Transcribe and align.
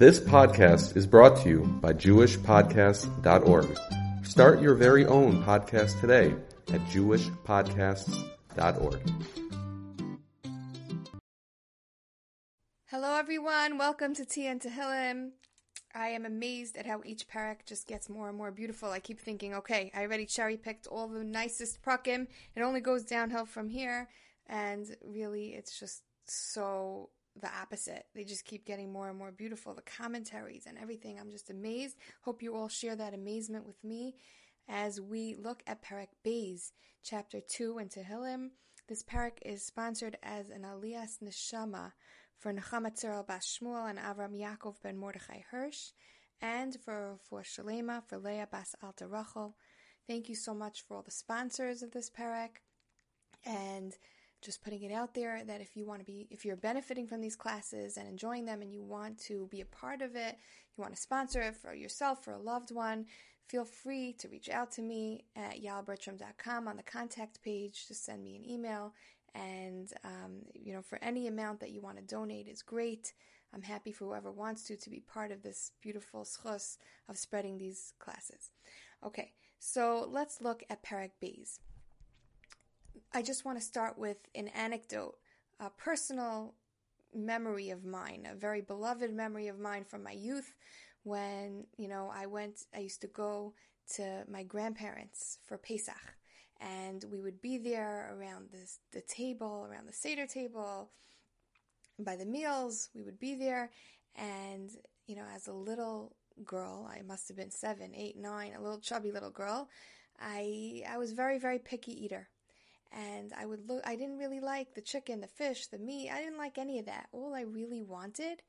This 0.00 0.18
podcast 0.18 0.96
is 0.96 1.06
brought 1.06 1.36
to 1.42 1.48
you 1.50 1.60
by 1.82 1.92
JewishPodcasts.org. 1.92 3.78
Start 4.24 4.62
your 4.62 4.74
very 4.74 5.04
own 5.04 5.44
podcast 5.44 6.00
today 6.00 6.34
at 6.72 6.80
JewishPodcasts.org. 6.86 9.10
Hello, 12.86 13.18
everyone. 13.18 13.76
Welcome 13.76 14.14
to 14.14 14.24
Tia 14.24 14.52
and 14.52 14.62
Tehillim. 14.62 15.32
I 15.94 16.08
am 16.08 16.24
amazed 16.24 16.78
at 16.78 16.86
how 16.86 17.02
each 17.04 17.28
parak 17.28 17.66
just 17.66 17.86
gets 17.86 18.08
more 18.08 18.30
and 18.30 18.38
more 18.38 18.50
beautiful. 18.50 18.90
I 18.90 19.00
keep 19.00 19.20
thinking, 19.20 19.52
okay, 19.52 19.92
I 19.94 20.00
already 20.00 20.24
cherry 20.24 20.56
picked 20.56 20.86
all 20.86 21.08
the 21.08 21.22
nicest 21.22 21.82
prakim. 21.82 22.26
It 22.56 22.62
only 22.62 22.80
goes 22.80 23.04
downhill 23.04 23.44
from 23.44 23.68
here. 23.68 24.08
And 24.46 24.96
really, 25.04 25.48
it's 25.48 25.78
just 25.78 26.04
so 26.24 27.10
the 27.40 27.48
opposite. 27.48 28.06
They 28.14 28.24
just 28.24 28.44
keep 28.44 28.66
getting 28.66 28.92
more 28.92 29.08
and 29.08 29.18
more 29.18 29.32
beautiful. 29.32 29.74
The 29.74 29.82
commentaries 29.82 30.66
and 30.66 30.78
everything. 30.78 31.18
I'm 31.18 31.30
just 31.30 31.50
amazed. 31.50 31.96
Hope 32.22 32.42
you 32.42 32.54
all 32.54 32.68
share 32.68 32.96
that 32.96 33.14
amazement 33.14 33.66
with 33.66 33.82
me 33.84 34.14
as 34.68 35.00
we 35.00 35.34
look 35.34 35.62
at 35.66 35.82
Parak 35.82 36.08
Beis, 36.24 36.72
chapter 37.02 37.40
2 37.40 37.78
in 37.78 37.88
Tehillim. 37.88 38.50
This 38.88 39.02
parak 39.04 39.38
is 39.44 39.64
sponsored 39.64 40.16
as 40.22 40.50
an 40.50 40.62
Aliyas 40.62 41.22
Neshama 41.22 41.92
for 42.38 42.52
Nechama 42.52 42.90
Tzeral 42.90 43.26
Bas 43.26 43.42
Shmuel 43.46 43.88
and 43.88 43.98
Avram 43.98 44.34
Yaakov 44.34 44.82
ben 44.82 44.96
Mordechai 44.96 45.42
Hirsch, 45.50 45.92
and 46.40 46.76
for 46.84 47.18
for 47.28 47.42
Shalema 47.42 48.02
for 48.08 48.18
Leah 48.18 48.48
Bas 48.50 48.74
Alta 48.82 49.06
Rachel. 49.06 49.54
Thank 50.08 50.28
you 50.28 50.34
so 50.34 50.54
much 50.54 50.82
for 50.88 50.96
all 50.96 51.02
the 51.02 51.12
sponsors 51.12 51.82
of 51.82 51.92
this 51.92 52.10
parak, 52.10 52.62
and 53.44 53.96
just 54.42 54.62
putting 54.62 54.82
it 54.82 54.92
out 54.92 55.14
there 55.14 55.42
that 55.44 55.60
if 55.60 55.76
you 55.76 55.86
want 55.86 56.00
to 56.00 56.06
be, 56.06 56.26
if 56.30 56.44
you're 56.44 56.56
benefiting 56.56 57.06
from 57.06 57.20
these 57.20 57.36
classes 57.36 57.96
and 57.96 58.08
enjoying 58.08 58.46
them 58.46 58.62
and 58.62 58.72
you 58.72 58.82
want 58.82 59.18
to 59.18 59.46
be 59.50 59.60
a 59.60 59.66
part 59.66 60.02
of 60.02 60.16
it, 60.16 60.36
you 60.76 60.82
want 60.82 60.94
to 60.94 61.00
sponsor 61.00 61.40
it 61.40 61.56
for 61.56 61.74
yourself, 61.74 62.24
for 62.24 62.32
a 62.32 62.38
loved 62.38 62.70
one, 62.74 63.06
feel 63.48 63.64
free 63.64 64.14
to 64.18 64.28
reach 64.28 64.48
out 64.48 64.70
to 64.72 64.82
me 64.82 65.24
at 65.36 65.62
yalbertram.com 65.62 66.68
on 66.68 66.76
the 66.76 66.82
contact 66.82 67.42
page. 67.42 67.86
Just 67.88 68.04
send 68.04 68.24
me 68.24 68.36
an 68.36 68.48
email. 68.48 68.94
And, 69.34 69.92
um, 70.04 70.42
you 70.54 70.72
know, 70.72 70.82
for 70.82 70.98
any 71.02 71.26
amount 71.26 71.60
that 71.60 71.70
you 71.70 71.80
want 71.80 71.98
to 71.98 72.02
donate 72.02 72.48
is 72.48 72.62
great. 72.62 73.12
I'm 73.52 73.62
happy 73.62 73.92
for 73.92 74.06
whoever 74.06 74.30
wants 74.30 74.64
to 74.64 74.76
to 74.76 74.90
be 74.90 75.00
part 75.00 75.32
of 75.32 75.42
this 75.42 75.72
beautiful 75.82 76.24
zchus 76.24 76.78
of 77.08 77.18
spreading 77.18 77.58
these 77.58 77.92
classes. 77.98 78.50
Okay, 79.04 79.32
so 79.58 80.08
let's 80.08 80.40
look 80.40 80.62
at 80.70 80.82
Parak 80.84 81.10
Beis. 81.22 81.58
I 83.12 83.22
just 83.22 83.44
want 83.44 83.58
to 83.58 83.64
start 83.64 83.98
with 83.98 84.18
an 84.34 84.48
anecdote, 84.48 85.16
a 85.58 85.70
personal 85.70 86.54
memory 87.12 87.70
of 87.70 87.84
mine, 87.84 88.26
a 88.30 88.36
very 88.36 88.60
beloved 88.60 89.12
memory 89.12 89.48
of 89.48 89.58
mine 89.58 89.84
from 89.84 90.02
my 90.04 90.12
youth 90.12 90.54
when, 91.02 91.66
you 91.76 91.88
know, 91.88 92.10
I 92.14 92.26
went, 92.26 92.66
I 92.74 92.78
used 92.80 93.00
to 93.00 93.08
go 93.08 93.54
to 93.96 94.24
my 94.30 94.44
grandparents 94.44 95.38
for 95.44 95.58
Pesach. 95.58 96.14
And 96.60 97.04
we 97.10 97.20
would 97.20 97.40
be 97.40 97.58
there 97.58 98.14
around 98.16 98.50
this, 98.52 98.78
the 98.92 99.00
table, 99.00 99.66
around 99.68 99.88
the 99.88 99.92
Seder 99.92 100.26
table, 100.26 100.90
by 101.98 102.16
the 102.16 102.26
meals. 102.26 102.90
We 102.94 103.02
would 103.02 103.18
be 103.18 103.34
there. 103.34 103.70
And, 104.14 104.70
you 105.06 105.16
know, 105.16 105.24
as 105.34 105.48
a 105.48 105.52
little 105.52 106.14
girl, 106.44 106.88
I 106.90 107.02
must 107.02 107.28
have 107.28 107.36
been 107.36 107.50
seven, 107.50 107.92
eight, 107.94 108.16
nine, 108.16 108.52
a 108.56 108.62
little 108.62 108.78
chubby 108.78 109.10
little 109.10 109.30
girl, 109.30 109.68
I, 110.20 110.82
I 110.88 110.98
was 110.98 111.12
very, 111.12 111.38
very 111.38 111.58
picky 111.58 112.04
eater 112.04 112.28
and 112.92 113.32
I 113.38 113.46
would 113.46 113.68
look, 113.68 113.82
I 113.84 113.96
didn't 113.96 114.18
really 114.18 114.40
like 114.40 114.74
the 114.74 114.80
chicken, 114.80 115.20
the 115.20 115.26
fish, 115.28 115.66
the 115.66 115.78
meat. 115.78 116.10
I 116.10 116.18
didn't 116.18 116.38
like 116.38 116.58
any 116.58 116.78
of 116.78 116.86
that. 116.86 117.08
All 117.12 117.34
I 117.34 117.42
really 117.42 117.82
wanted 117.82 118.42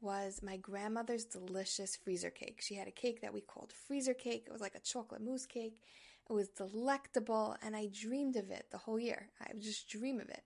was 0.00 0.40
my 0.42 0.56
grandmother's 0.56 1.24
delicious 1.24 1.96
freezer 1.96 2.30
cake. 2.30 2.60
She 2.60 2.76
had 2.76 2.88
a 2.88 2.92
cake 2.92 3.20
that 3.20 3.34
we 3.34 3.40
called 3.40 3.72
freezer 3.72 4.14
cake. 4.14 4.44
It 4.46 4.52
was 4.52 4.60
like 4.60 4.74
a 4.74 4.80
chocolate 4.80 5.22
mousse 5.22 5.46
cake. 5.46 5.80
It 6.28 6.32
was 6.32 6.48
delectable, 6.48 7.56
and 7.62 7.74
I 7.74 7.88
dreamed 7.92 8.36
of 8.36 8.50
it 8.50 8.66
the 8.70 8.78
whole 8.78 9.00
year. 9.00 9.30
I 9.40 9.50
would 9.52 9.62
just 9.62 9.88
dream 9.88 10.20
of 10.20 10.28
it. 10.28 10.42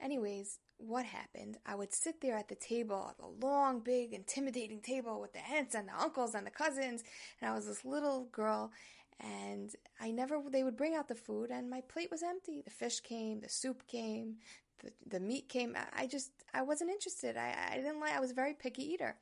Anyways, 0.00 0.58
what 0.78 1.04
happened? 1.04 1.58
I 1.64 1.74
would 1.74 1.92
sit 1.92 2.20
there 2.20 2.36
at 2.36 2.48
the 2.48 2.56
table, 2.56 3.06
at 3.10 3.18
the 3.18 3.46
long, 3.46 3.80
big, 3.80 4.12
intimidating 4.12 4.80
table 4.80 5.20
with 5.20 5.32
the 5.32 5.46
aunts 5.48 5.74
and 5.74 5.86
the 5.86 6.00
uncles 6.00 6.34
and 6.34 6.46
the 6.46 6.50
cousins, 6.50 7.04
and 7.40 7.50
I 7.50 7.54
was 7.54 7.66
this 7.66 7.84
little 7.84 8.24
girl, 8.32 8.72
and 9.20 9.74
I 10.00 10.10
never 10.10 10.40
they 10.50 10.64
would 10.64 10.76
bring 10.76 10.94
out 10.94 11.08
the 11.08 11.14
food 11.14 11.50
and 11.50 11.70
my 11.70 11.80
plate 11.82 12.10
was 12.10 12.22
empty. 12.22 12.62
The 12.62 12.70
fish 12.70 13.00
came, 13.00 13.40
the 13.40 13.48
soup 13.48 13.86
came, 13.86 14.36
the, 14.82 14.92
the 15.06 15.20
meat 15.20 15.48
came. 15.48 15.76
I 15.94 16.06
just 16.06 16.30
I 16.52 16.62
wasn't 16.62 16.90
interested. 16.90 17.36
I, 17.36 17.54
I 17.72 17.76
didn't 17.76 18.00
like 18.00 18.14
I 18.14 18.20
was 18.20 18.32
a 18.32 18.34
very 18.34 18.54
picky 18.54 18.92
eater. 18.92 19.16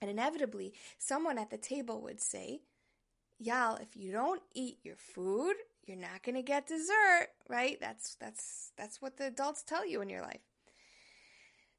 And 0.00 0.10
inevitably 0.10 0.72
someone 0.98 1.38
at 1.38 1.50
the 1.50 1.58
table 1.58 2.00
would 2.02 2.20
say, 2.20 2.60
Y'all, 3.38 3.76
if 3.76 3.96
you 3.96 4.12
don't 4.12 4.42
eat 4.54 4.78
your 4.82 4.96
food, 4.96 5.54
you're 5.86 5.96
not 5.96 6.22
gonna 6.22 6.42
get 6.42 6.66
dessert, 6.66 7.28
right? 7.48 7.78
That's 7.80 8.16
that's 8.16 8.72
that's 8.76 9.00
what 9.00 9.16
the 9.16 9.28
adults 9.28 9.62
tell 9.62 9.86
you 9.86 10.02
in 10.02 10.10
your 10.10 10.22
life. 10.22 10.40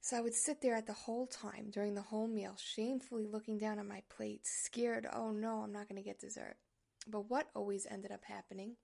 So 0.03 0.17
I 0.17 0.21
would 0.21 0.33
sit 0.33 0.61
there 0.61 0.75
at 0.75 0.87
the 0.87 0.93
whole 0.93 1.27
time 1.27 1.69
during 1.69 1.93
the 1.93 2.01
whole 2.01 2.27
meal, 2.27 2.55
shamefully 2.57 3.27
looking 3.27 3.59
down 3.59 3.77
at 3.77 3.85
my 3.85 4.01
plate, 4.09 4.47
scared, 4.47 5.07
oh 5.13 5.31
no, 5.31 5.61
I'm 5.61 5.71
not 5.71 5.87
gonna 5.87 6.01
get 6.01 6.19
dessert. 6.19 6.55
But 7.07 7.29
what 7.29 7.49
always 7.55 7.87
ended 7.89 8.11
up 8.11 8.25
happening, 8.25 8.75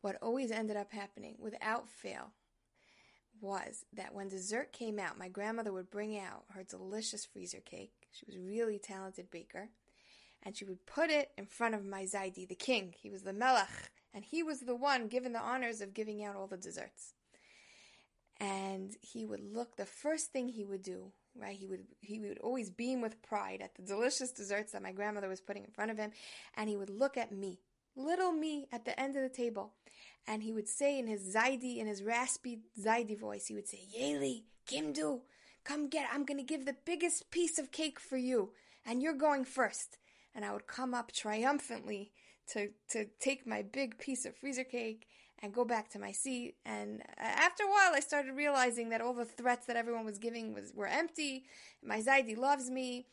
what 0.00 0.16
always 0.20 0.50
ended 0.50 0.76
up 0.76 0.92
happening 0.92 1.36
without 1.38 1.90
fail, 1.90 2.32
was 3.40 3.84
that 3.92 4.14
when 4.14 4.28
dessert 4.28 4.72
came 4.72 4.98
out, 4.98 5.18
my 5.18 5.28
grandmother 5.28 5.72
would 5.72 5.90
bring 5.90 6.18
out 6.18 6.44
her 6.54 6.64
delicious 6.64 7.24
freezer 7.24 7.60
cake. 7.60 7.92
She 8.10 8.26
was 8.26 8.36
a 8.36 8.40
really 8.40 8.78
talented 8.78 9.30
baker. 9.30 9.68
And 10.42 10.56
she 10.56 10.64
would 10.64 10.86
put 10.86 11.10
it 11.10 11.30
in 11.36 11.46
front 11.46 11.74
of 11.74 11.84
my 11.84 12.04
Zaidi, 12.04 12.48
the 12.48 12.54
king. 12.54 12.94
He 12.96 13.10
was 13.10 13.22
the 13.22 13.32
Melech, 13.32 13.90
and 14.14 14.24
he 14.24 14.42
was 14.42 14.60
the 14.60 14.76
one 14.76 15.08
given 15.08 15.32
the 15.32 15.40
honors 15.40 15.80
of 15.80 15.94
giving 15.94 16.24
out 16.24 16.36
all 16.36 16.46
the 16.46 16.56
desserts. 16.56 17.14
And 18.40 18.96
he 19.00 19.26
would 19.26 19.40
look, 19.40 19.76
the 19.76 19.84
first 19.84 20.32
thing 20.32 20.48
he 20.48 20.64
would 20.64 20.82
do 20.82 21.12
right? 21.38 21.56
He 21.56 21.66
would 21.66 21.84
he 22.00 22.20
would 22.20 22.38
always 22.38 22.70
beam 22.70 23.00
with 23.00 23.22
pride 23.22 23.60
at 23.62 23.74
the 23.74 23.82
delicious 23.82 24.32
desserts 24.32 24.72
that 24.72 24.82
my 24.82 24.92
grandmother 24.92 25.28
was 25.28 25.40
putting 25.40 25.64
in 25.64 25.70
front 25.70 25.90
of 25.90 25.98
him, 25.98 26.12
and 26.56 26.68
he 26.68 26.76
would 26.76 26.90
look 26.90 27.16
at 27.16 27.32
me, 27.32 27.60
little 27.96 28.32
me, 28.32 28.68
at 28.72 28.84
the 28.84 28.98
end 28.98 29.16
of 29.16 29.22
the 29.22 29.28
table, 29.28 29.74
and 30.26 30.42
he 30.42 30.52
would 30.52 30.68
say 30.68 30.98
in 30.98 31.06
his 31.06 31.34
zaidi, 31.34 31.78
in 31.78 31.86
his 31.86 32.02
raspy 32.02 32.60
zaidi 32.78 33.18
voice, 33.18 33.46
he 33.46 33.54
would 33.54 33.68
say, 33.68 33.80
"Yeli, 33.96 34.44
Kimdu, 34.66 35.22
come 35.64 35.88
get. 35.88 36.08
I'm 36.12 36.24
gonna 36.24 36.42
give 36.42 36.64
the 36.64 36.76
biggest 36.84 37.30
piece 37.30 37.58
of 37.58 37.70
cake 37.70 37.98
for 38.00 38.16
you, 38.16 38.52
and 38.84 39.02
you're 39.02 39.14
going 39.14 39.44
first. 39.44 39.98
And 40.34 40.44
I 40.44 40.52
would 40.52 40.66
come 40.66 40.94
up 40.94 41.12
triumphantly 41.12 42.12
to 42.48 42.70
to 42.90 43.06
take 43.18 43.46
my 43.46 43.62
big 43.62 43.98
piece 43.98 44.24
of 44.24 44.36
freezer 44.36 44.64
cake 44.64 45.06
and 45.40 45.52
go 45.52 45.64
back 45.64 45.88
to 45.90 45.98
my 45.98 46.12
seat. 46.12 46.56
And 46.64 47.02
after 47.16 47.64
a 47.64 47.68
while, 47.68 47.92
I 47.94 48.00
started 48.00 48.34
realizing 48.34 48.88
that 48.90 49.00
all 49.00 49.14
the 49.14 49.24
threats 49.24 49.66
that 49.66 49.76
everyone 49.76 50.04
was 50.04 50.18
giving 50.18 50.54
was 50.54 50.72
were 50.74 50.86
empty. 50.86 51.44
My 51.84 52.00
Zaidi 52.00 52.36
loves 52.36 52.70
me. 52.70 53.06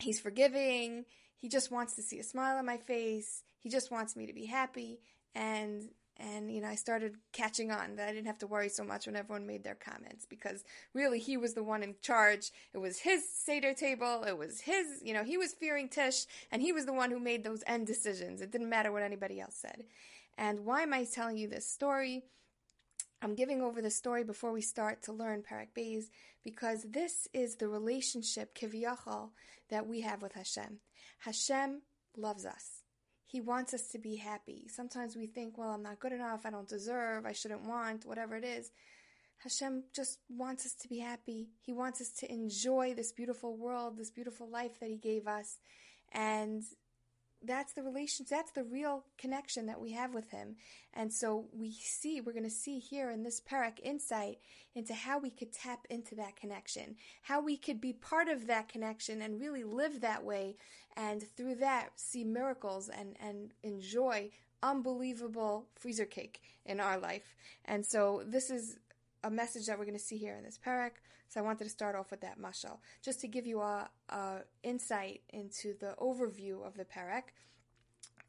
He's 0.00 0.20
forgiving. 0.20 1.04
He 1.36 1.48
just 1.48 1.70
wants 1.70 1.94
to 1.94 2.02
see 2.02 2.18
a 2.18 2.24
smile 2.24 2.56
on 2.58 2.66
my 2.66 2.76
face. 2.76 3.42
He 3.58 3.68
just 3.68 3.90
wants 3.90 4.16
me 4.16 4.26
to 4.26 4.32
be 4.32 4.46
happy. 4.46 5.00
And 5.34 5.88
and 6.18 6.54
you 6.54 6.60
know, 6.60 6.68
I 6.68 6.74
started 6.74 7.16
catching 7.32 7.70
on 7.70 7.96
that 7.96 8.08
I 8.08 8.12
didn't 8.12 8.26
have 8.26 8.38
to 8.38 8.46
worry 8.46 8.68
so 8.68 8.84
much 8.84 9.06
when 9.06 9.16
everyone 9.16 9.46
made 9.46 9.64
their 9.64 9.74
comments 9.74 10.26
because 10.28 10.62
really 10.94 11.18
he 11.18 11.36
was 11.36 11.54
the 11.54 11.64
one 11.64 11.82
in 11.82 11.94
charge. 12.02 12.50
It 12.74 12.78
was 12.78 13.00
his 13.00 13.28
seder 13.28 13.72
table. 13.72 14.24
It 14.24 14.36
was 14.36 14.60
his. 14.60 15.00
You 15.02 15.14
know, 15.14 15.24
he 15.24 15.38
was 15.38 15.52
fearing 15.52 15.88
Tish, 15.88 16.26
and 16.50 16.60
he 16.60 16.72
was 16.72 16.86
the 16.86 16.92
one 16.92 17.10
who 17.10 17.18
made 17.18 17.44
those 17.44 17.64
end 17.66 17.86
decisions. 17.86 18.40
It 18.40 18.52
didn't 18.52 18.68
matter 18.68 18.92
what 18.92 19.02
anybody 19.02 19.40
else 19.40 19.56
said. 19.56 19.84
And 20.36 20.64
why 20.64 20.82
am 20.82 20.92
I 20.92 21.04
telling 21.04 21.36
you 21.36 21.48
this 21.48 21.68
story? 21.68 22.24
I'm 23.20 23.34
giving 23.34 23.62
over 23.62 23.80
the 23.80 23.90
story 23.90 24.24
before 24.24 24.52
we 24.52 24.62
start 24.62 25.02
to 25.04 25.12
learn 25.12 25.42
Parak 25.42 25.68
Beis 25.76 26.06
because 26.42 26.84
this 26.90 27.28
is 27.32 27.56
the 27.56 27.68
relationship 27.68 28.54
kiviyachal 28.54 29.30
that 29.70 29.86
we 29.86 30.00
have 30.00 30.22
with 30.22 30.32
Hashem. 30.32 30.80
Hashem 31.20 31.82
loves 32.16 32.44
us. 32.44 32.82
He 33.26 33.40
wants 33.40 33.72
us 33.72 33.86
to 33.88 33.98
be 33.98 34.16
happy. 34.16 34.66
Sometimes 34.68 35.16
we 35.16 35.26
think, 35.26 35.56
well, 35.56 35.70
I'm 35.70 35.82
not 35.82 36.00
good 36.00 36.12
enough, 36.12 36.44
I 36.44 36.50
don't 36.50 36.68
deserve, 36.68 37.24
I 37.24 37.32
shouldn't 37.32 37.66
want, 37.66 38.04
whatever 38.04 38.36
it 38.36 38.44
is. 38.44 38.72
Hashem 39.38 39.84
just 39.94 40.18
wants 40.28 40.66
us 40.66 40.74
to 40.74 40.88
be 40.88 40.98
happy. 40.98 41.48
He 41.60 41.72
wants 41.72 42.00
us 42.00 42.10
to 42.20 42.30
enjoy 42.30 42.94
this 42.94 43.12
beautiful 43.12 43.56
world, 43.56 43.96
this 43.96 44.10
beautiful 44.10 44.48
life 44.48 44.78
that 44.80 44.90
He 44.90 44.96
gave 44.96 45.26
us. 45.26 45.58
And 46.12 46.62
that's 47.44 47.72
the 47.72 47.82
relation 47.82 48.24
that's 48.28 48.52
the 48.52 48.64
real 48.64 49.04
connection 49.18 49.66
that 49.66 49.80
we 49.80 49.92
have 49.92 50.14
with 50.14 50.30
him 50.30 50.56
and 50.94 51.12
so 51.12 51.46
we 51.52 51.72
see 51.72 52.20
we're 52.20 52.32
going 52.32 52.44
to 52.44 52.50
see 52.50 52.78
here 52.78 53.10
in 53.10 53.22
this 53.22 53.40
parak 53.40 53.78
insight 53.82 54.38
into 54.74 54.94
how 54.94 55.18
we 55.18 55.30
could 55.30 55.52
tap 55.52 55.86
into 55.90 56.14
that 56.14 56.36
connection 56.36 56.96
how 57.22 57.40
we 57.40 57.56
could 57.56 57.80
be 57.80 57.92
part 57.92 58.28
of 58.28 58.46
that 58.46 58.68
connection 58.68 59.22
and 59.22 59.40
really 59.40 59.64
live 59.64 60.00
that 60.00 60.24
way 60.24 60.56
and 60.96 61.24
through 61.36 61.54
that 61.54 61.90
see 61.96 62.24
miracles 62.24 62.88
and 62.88 63.16
and 63.20 63.52
enjoy 63.62 64.30
unbelievable 64.62 65.66
freezer 65.74 66.04
cake 66.04 66.40
in 66.64 66.78
our 66.78 66.98
life 66.98 67.34
and 67.64 67.84
so 67.84 68.22
this 68.26 68.50
is 68.50 68.78
a 69.24 69.30
message 69.30 69.66
that 69.66 69.78
we're 69.78 69.84
going 69.84 69.96
to 69.96 70.02
see 70.02 70.16
here 70.16 70.34
in 70.36 70.44
this 70.44 70.58
parak. 70.64 70.92
So 71.32 71.40
I 71.40 71.44
wanted 71.44 71.64
to 71.64 71.70
start 71.70 71.96
off 71.96 72.10
with 72.10 72.20
that 72.20 72.38
mashal, 72.38 72.76
just 73.02 73.22
to 73.22 73.26
give 73.26 73.46
you 73.46 73.62
a, 73.62 73.88
a 74.10 74.40
insight 74.62 75.22
into 75.30 75.74
the 75.80 75.94
overview 75.98 76.66
of 76.66 76.76
the 76.76 76.84
parak. 76.84 77.32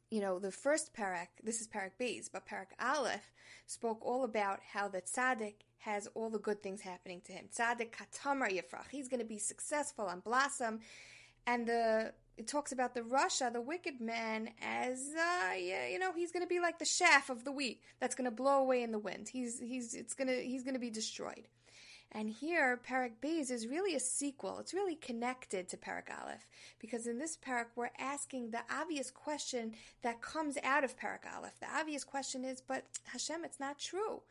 You 0.09 0.21
know, 0.21 0.39
the 0.39 0.51
first 0.51 0.93
parak, 0.95 1.27
this 1.43 1.59
is 1.59 1.67
parak 1.67 1.91
Beis, 1.99 2.29
but 2.31 2.47
parak 2.47 2.67
Aleph 2.79 3.29
spoke 3.67 4.05
all 4.05 4.23
about 4.23 4.61
how 4.71 4.87
the 4.87 5.01
tzaddik 5.01 5.55
has 5.79 6.07
all 6.15 6.29
the 6.29 6.39
good 6.39 6.63
things 6.63 6.79
happening 6.79 7.19
to 7.25 7.33
him. 7.33 7.49
Tzaddik 7.53 7.91
katamar 7.91 8.49
yifrach, 8.49 8.89
he's 8.89 9.09
going 9.09 9.19
to 9.19 9.25
be 9.25 9.37
successful 9.37 10.07
and 10.07 10.23
blossom. 10.23 10.79
And 11.45 11.67
the 11.67 12.13
it 12.37 12.47
talks 12.47 12.71
about 12.71 12.95
the 12.95 13.01
rasha, 13.01 13.51
the 13.51 13.59
wicked 13.59 13.99
man, 13.99 14.51
as 14.61 15.09
uh, 15.13 15.55
yeah, 15.59 15.89
you 15.89 15.99
know, 15.99 16.13
he's 16.13 16.31
going 16.31 16.45
to 16.45 16.47
be 16.47 16.61
like 16.61 16.79
the 16.79 16.85
chaff 16.85 17.29
of 17.29 17.43
the 17.43 17.51
wheat 17.51 17.81
that's 17.99 18.15
going 18.15 18.29
to 18.29 18.35
blow 18.35 18.61
away 18.61 18.81
in 18.81 18.93
the 18.93 18.97
wind. 18.99 19.27
He's 19.27 19.59
he's 19.59 19.93
it's 19.93 20.13
going 20.13 20.29
to 20.29 20.41
he's 20.41 20.63
going 20.63 20.75
to 20.75 20.79
be 20.79 20.89
destroyed. 20.89 21.49
And 22.15 22.29
here, 22.29 22.79
Parak 22.87 23.13
Beis 23.23 23.49
is 23.49 23.67
really 23.67 23.95
a 23.95 23.99
sequel. 23.99 24.59
It's 24.59 24.73
really 24.73 24.95
connected 24.95 25.67
to 25.69 25.77
Parak 25.77 26.09
Aleph 26.21 26.47
because 26.79 27.07
in 27.07 27.17
this 27.17 27.37
parak 27.37 27.65
we're 27.75 27.89
asking 27.97 28.51
the 28.51 28.61
obvious 28.71 29.09
question 29.09 29.73
that 30.03 30.21
comes 30.21 30.57
out 30.63 30.83
of 30.83 30.97
Parak 30.97 31.25
Aleph. 31.35 31.59
The 31.59 31.75
obvious 31.75 32.03
question 32.03 32.45
is, 32.45 32.61
but 32.61 32.85
Hashem, 33.05 33.43
it's 33.43 33.59
not 33.59 33.79
true. 33.79 34.21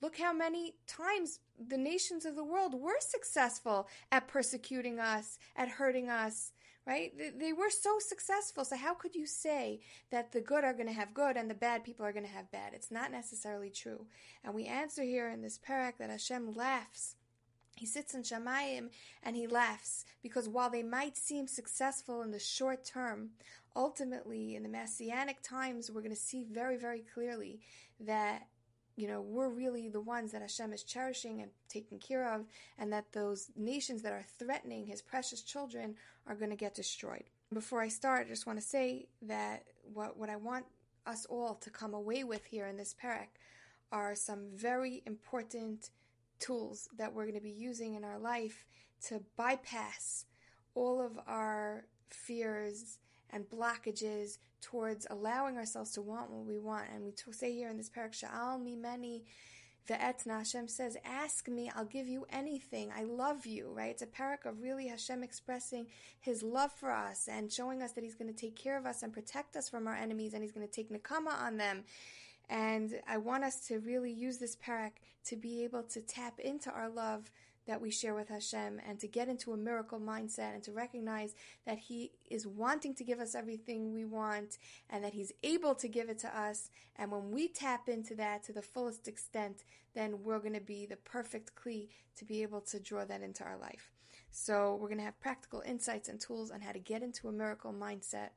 Look 0.00 0.18
how 0.18 0.32
many 0.32 0.74
times 0.86 1.40
the 1.58 1.78
nations 1.78 2.24
of 2.24 2.36
the 2.36 2.44
world 2.44 2.74
were 2.74 3.00
successful 3.00 3.88
at 4.12 4.28
persecuting 4.28 5.00
us, 5.00 5.38
at 5.56 5.68
hurting 5.68 6.08
us, 6.08 6.52
right? 6.86 7.12
They, 7.38 7.52
were 7.52 7.70
so 7.70 7.98
successful. 7.98 8.64
So 8.64 8.76
how 8.76 8.94
could 8.94 9.14
you 9.14 9.26
say 9.26 9.80
that 10.10 10.32
the 10.32 10.40
good 10.40 10.64
are 10.64 10.74
going 10.74 10.88
to 10.88 10.92
have 10.92 11.14
good 11.14 11.36
and 11.36 11.48
the 11.48 11.54
bad 11.54 11.84
people 11.84 12.04
are 12.04 12.12
going 12.12 12.26
to 12.26 12.30
have 12.30 12.50
bad? 12.52 12.74
It's 12.74 12.90
not 12.90 13.10
necessarily 13.10 13.70
true. 13.70 14.06
And 14.44 14.54
we 14.54 14.66
answer 14.66 15.02
here 15.02 15.30
in 15.30 15.40
this 15.40 15.58
parak 15.58 15.94
that 15.98 16.10
Hashem 16.10 16.54
laughs. 16.54 17.16
He 17.76 17.86
sits 17.86 18.14
in 18.14 18.22
Shamayim 18.22 18.90
and 19.22 19.36
he 19.36 19.46
laughs 19.46 20.04
because 20.22 20.48
while 20.48 20.70
they 20.70 20.82
might 20.82 21.16
seem 21.16 21.46
successful 21.46 22.22
in 22.22 22.30
the 22.30 22.38
short 22.38 22.84
term, 22.84 23.30
ultimately 23.74 24.54
in 24.54 24.62
the 24.62 24.68
messianic 24.68 25.42
times, 25.42 25.90
we're 25.90 26.02
going 26.02 26.14
to 26.14 26.16
see 26.16 26.44
very, 26.44 26.76
very 26.76 27.04
clearly 27.12 27.60
that 28.00 28.46
you 28.96 29.08
know, 29.08 29.20
we're 29.20 29.48
really 29.48 29.88
the 29.88 30.00
ones 30.00 30.32
that 30.32 30.42
Hashem 30.42 30.72
is 30.72 30.84
cherishing 30.84 31.42
and 31.42 31.50
taking 31.68 31.98
care 31.98 32.32
of, 32.32 32.44
and 32.78 32.92
that 32.92 33.12
those 33.12 33.50
nations 33.56 34.02
that 34.02 34.12
are 34.12 34.24
threatening 34.38 34.86
his 34.86 35.02
precious 35.02 35.42
children 35.42 35.96
are 36.26 36.36
going 36.36 36.50
to 36.50 36.56
get 36.56 36.74
destroyed. 36.74 37.24
Before 37.52 37.80
I 37.80 37.88
start, 37.88 38.26
I 38.26 38.30
just 38.30 38.46
want 38.46 38.60
to 38.60 38.64
say 38.64 39.08
that 39.22 39.64
what, 39.92 40.16
what 40.16 40.30
I 40.30 40.36
want 40.36 40.66
us 41.06 41.26
all 41.26 41.54
to 41.56 41.70
come 41.70 41.92
away 41.92 42.24
with 42.24 42.44
here 42.44 42.66
in 42.66 42.76
this 42.76 42.94
parak 42.94 43.28
are 43.92 44.14
some 44.14 44.46
very 44.54 45.02
important 45.06 45.90
tools 46.44 46.88
that 46.98 47.12
we're 47.12 47.24
going 47.24 47.34
to 47.34 47.40
be 47.40 47.50
using 47.50 47.94
in 47.94 48.04
our 48.04 48.18
life 48.18 48.64
to 49.06 49.22
bypass 49.36 50.26
all 50.74 51.00
of 51.00 51.18
our 51.26 51.86
fears 52.10 52.98
and 53.30 53.44
blockages 53.48 54.38
towards 54.60 55.06
allowing 55.10 55.56
ourselves 55.56 55.92
to 55.92 56.02
want 56.02 56.30
what 56.30 56.46
we 56.46 56.58
want. 56.58 56.84
And 56.92 57.04
we 57.04 57.32
say 57.32 57.52
here 57.52 57.68
in 57.68 57.76
this 57.76 57.90
parak, 57.90 58.12
Sha'al 58.12 58.60
mimeni 58.60 59.22
ve'etna, 59.88 60.38
Hashem 60.38 60.68
says, 60.68 60.96
ask 61.04 61.48
me, 61.48 61.70
I'll 61.74 61.84
give 61.84 62.08
you 62.08 62.26
anything. 62.30 62.90
I 62.96 63.04
love 63.04 63.44
you, 63.46 63.70
right? 63.72 63.90
It's 63.90 64.02
a 64.02 64.06
parak 64.06 64.46
of 64.46 64.62
really 64.62 64.88
Hashem 64.88 65.22
expressing 65.22 65.86
his 66.20 66.42
love 66.42 66.72
for 66.72 66.90
us 66.90 67.28
and 67.30 67.52
showing 67.52 67.82
us 67.82 67.92
that 67.92 68.04
he's 68.04 68.14
going 68.14 68.32
to 68.32 68.40
take 68.40 68.56
care 68.56 68.78
of 68.78 68.86
us 68.86 69.02
and 69.02 69.12
protect 69.12 69.56
us 69.56 69.68
from 69.68 69.86
our 69.86 69.94
enemies 69.94 70.32
and 70.32 70.42
he's 70.42 70.52
going 70.52 70.66
to 70.66 70.72
take 70.72 70.90
nakama 70.90 71.38
on 71.40 71.58
them. 71.58 71.84
And 72.48 73.00
I 73.08 73.18
want 73.18 73.44
us 73.44 73.66
to 73.68 73.78
really 73.80 74.12
use 74.12 74.38
this 74.38 74.56
parak 74.56 74.92
to 75.26 75.36
be 75.36 75.64
able 75.64 75.82
to 75.84 76.00
tap 76.00 76.38
into 76.38 76.70
our 76.70 76.88
love 76.88 77.30
that 77.66 77.80
we 77.80 77.90
share 77.90 78.14
with 78.14 78.28
Hashem 78.28 78.80
and 78.86 78.98
to 79.00 79.08
get 79.08 79.28
into 79.28 79.52
a 79.52 79.56
miracle 79.56 79.98
mindset 79.98 80.54
and 80.54 80.62
to 80.64 80.72
recognize 80.72 81.34
that 81.64 81.78
He 81.78 82.12
is 82.30 82.46
wanting 82.46 82.94
to 82.96 83.04
give 83.04 83.20
us 83.20 83.34
everything 83.34 83.94
we 83.94 84.04
want 84.04 84.58
and 84.90 85.02
that 85.02 85.14
He's 85.14 85.32
able 85.42 85.74
to 85.76 85.88
give 85.88 86.10
it 86.10 86.18
to 86.20 86.38
us. 86.38 86.70
And 86.96 87.10
when 87.10 87.30
we 87.30 87.48
tap 87.48 87.88
into 87.88 88.14
that 88.16 88.42
to 88.44 88.52
the 88.52 88.62
fullest 88.62 89.08
extent, 89.08 89.64
then 89.94 90.22
we're 90.22 90.40
going 90.40 90.54
to 90.54 90.60
be 90.60 90.86
the 90.86 90.96
perfect 90.96 91.52
kli 91.54 91.88
to 92.18 92.24
be 92.24 92.42
able 92.42 92.60
to 92.60 92.78
draw 92.78 93.04
that 93.06 93.22
into 93.22 93.44
our 93.44 93.56
life. 93.56 93.90
So 94.30 94.74
we're 94.74 94.88
going 94.88 94.98
to 94.98 95.04
have 95.04 95.20
practical 95.20 95.62
insights 95.64 96.08
and 96.08 96.20
tools 96.20 96.50
on 96.50 96.60
how 96.60 96.72
to 96.72 96.78
get 96.78 97.02
into 97.02 97.28
a 97.28 97.32
miracle 97.32 97.72
mindset 97.72 98.30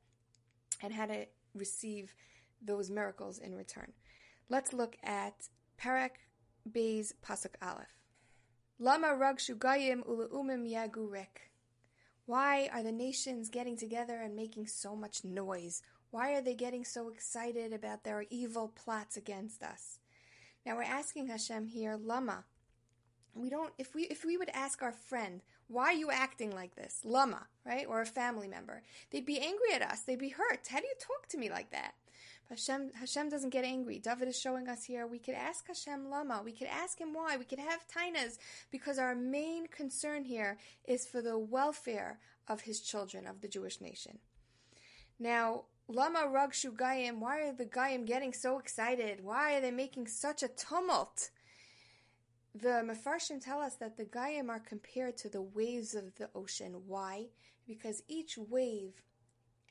and 0.82 0.94
how 0.94 1.08
to 1.08 1.26
receive 1.56 2.14
those 2.64 2.90
miracles 2.90 3.40
in 3.40 3.56
return. 3.56 3.94
Let's 4.50 4.74
look 4.74 4.98
at 5.04 5.50
Parak 5.80 6.12
Beis 6.70 7.14
Pasuk 7.24 7.56
Aleph. 7.62 7.88
Lama 8.80 9.16
rag 9.16 9.38
shugayim 9.38 10.06
ulaumim 10.06 10.70
yagurek. 10.70 11.50
Why 12.26 12.70
are 12.74 12.84
the 12.84 12.92
nations 12.92 13.50
getting 13.50 13.78
together 13.78 14.22
and 14.22 14.36
making 14.36 14.68
so 14.68 14.96
much 14.96 15.24
noise? 15.24 15.82
Why 16.12 16.34
are 16.34 16.42
they 16.42 16.56
getting 16.56 16.86
so 16.86 17.10
excited 17.10 17.74
about 17.74 18.04
their 18.04 18.26
evil 18.30 18.68
plots 18.68 19.18
against 19.18 19.64
us? 19.64 20.00
Now 20.66 20.76
we're 20.76 20.84
asking 20.84 21.28
Hashem 21.28 21.68
here, 21.68 21.96
Lama. 21.96 22.44
We 23.34 23.50
don't 23.50 23.74
if 23.78 23.96
we 23.96 24.04
if 24.04 24.26
we 24.26 24.38
would 24.38 24.50
ask 24.50 24.82
our 24.82 24.92
friend, 24.92 25.42
why 25.68 25.86
are 25.86 25.94
you 25.94 26.12
acting 26.12 26.52
like 26.52 26.76
this? 26.76 27.02
Lama, 27.04 27.48
right? 27.66 27.86
Or 27.88 28.02
a 28.02 28.06
family 28.06 28.48
member. 28.48 28.84
They'd 29.12 29.26
be 29.26 29.40
angry 29.40 29.74
at 29.74 29.82
us. 29.82 30.02
They'd 30.02 30.20
be 30.20 30.30
hurt. 30.30 30.68
How 30.70 30.80
do 30.80 30.86
you 30.86 30.96
talk 31.00 31.28
to 31.30 31.38
me 31.38 31.50
like 31.50 31.72
that? 31.72 31.94
Hashem, 32.50 32.92
Hashem 32.96 33.30
doesn't 33.30 33.50
get 33.50 33.66
angry. 33.66 34.00
David 34.00 34.30
is 34.30 34.40
showing 34.40 34.70
us 34.70 34.86
here 34.86 35.06
we 35.06 35.20
could 35.20 35.36
ask 35.36 35.68
Hashem 35.68 36.10
Lama. 36.10 36.42
We 36.44 36.54
could 36.54 36.68
ask 36.68 37.00
him 37.00 37.14
why. 37.14 37.36
We 37.36 37.44
could 37.44 37.60
have 37.60 37.86
tainas 37.88 38.38
because 38.72 38.98
our 38.98 39.16
main 39.16 39.68
concern 39.68 40.24
here 40.24 40.58
is 40.86 41.06
for 41.06 41.22
the 41.22 41.38
welfare 41.38 42.20
of 42.48 42.62
his 42.62 42.80
children, 42.80 43.28
of 43.28 43.42
the 43.42 43.50
Jewish 43.50 43.82
nation. 43.82 44.20
Now, 45.20 45.64
Lama 45.90 46.28
Rag 46.30 46.52
Shugayim, 46.52 47.20
why 47.20 47.40
are 47.42 47.54
the 47.54 47.66
Gayim 47.66 48.06
getting 48.06 48.34
so 48.34 48.60
excited? 48.60 49.24
Why 49.24 49.56
are 49.56 49.62
they 49.62 49.72
making 49.72 50.08
such 50.08 50.44
a 50.44 50.48
tumult? 50.48 51.30
The 52.56 52.84
Mefarshim 52.84 53.44
tell 53.44 53.60
us 53.60 53.76
that 53.76 53.98
the 53.98 54.06
Gayim 54.06 54.50
are 54.50 54.60
compared 54.60 55.18
to 55.18 55.30
the 55.30 55.42
waves 55.42 55.96
of 55.96 56.16
the 56.16 56.30
ocean. 56.34 56.82
Why? 56.88 57.28
Because 57.68 58.04
each 58.08 58.38
wave 58.38 59.02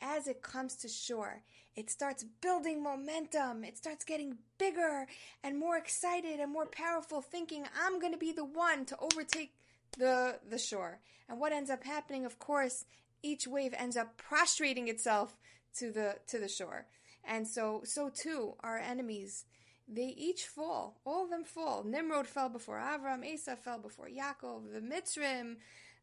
as 0.00 0.26
it 0.26 0.42
comes 0.42 0.76
to 0.76 0.88
shore, 0.88 1.42
it 1.74 1.90
starts 1.90 2.24
building 2.40 2.82
momentum. 2.82 3.64
It 3.64 3.76
starts 3.76 4.04
getting 4.04 4.38
bigger 4.58 5.06
and 5.44 5.58
more 5.58 5.76
excited 5.76 6.40
and 6.40 6.52
more 6.52 6.66
powerful, 6.66 7.20
thinking, 7.20 7.64
I'm 7.84 8.00
going 8.00 8.12
to 8.12 8.18
be 8.18 8.32
the 8.32 8.44
one 8.44 8.86
to 8.86 8.96
overtake 8.98 9.52
the, 9.98 10.38
the 10.48 10.58
shore. 10.58 11.00
And 11.28 11.38
what 11.38 11.52
ends 11.52 11.70
up 11.70 11.84
happening, 11.84 12.24
of 12.24 12.38
course, 12.38 12.84
each 13.22 13.46
wave 13.46 13.74
ends 13.76 13.96
up 13.96 14.16
prostrating 14.16 14.88
itself 14.88 15.36
to 15.78 15.90
the, 15.90 16.16
to 16.28 16.38
the 16.38 16.48
shore. 16.48 16.86
And 17.24 17.46
so, 17.46 17.82
so 17.84 18.08
too, 18.08 18.54
our 18.60 18.78
enemies, 18.78 19.44
they 19.88 20.14
each 20.16 20.44
fall. 20.46 21.00
All 21.04 21.24
of 21.24 21.30
them 21.30 21.44
fall. 21.44 21.84
Nimrod 21.84 22.26
fell 22.26 22.48
before 22.48 22.78
Avram, 22.78 23.24
Eisav 23.24 23.58
fell 23.58 23.78
before 23.78 24.08
Yaakov, 24.08 24.72
the 24.72 24.80
Mitzrim, 24.80 25.56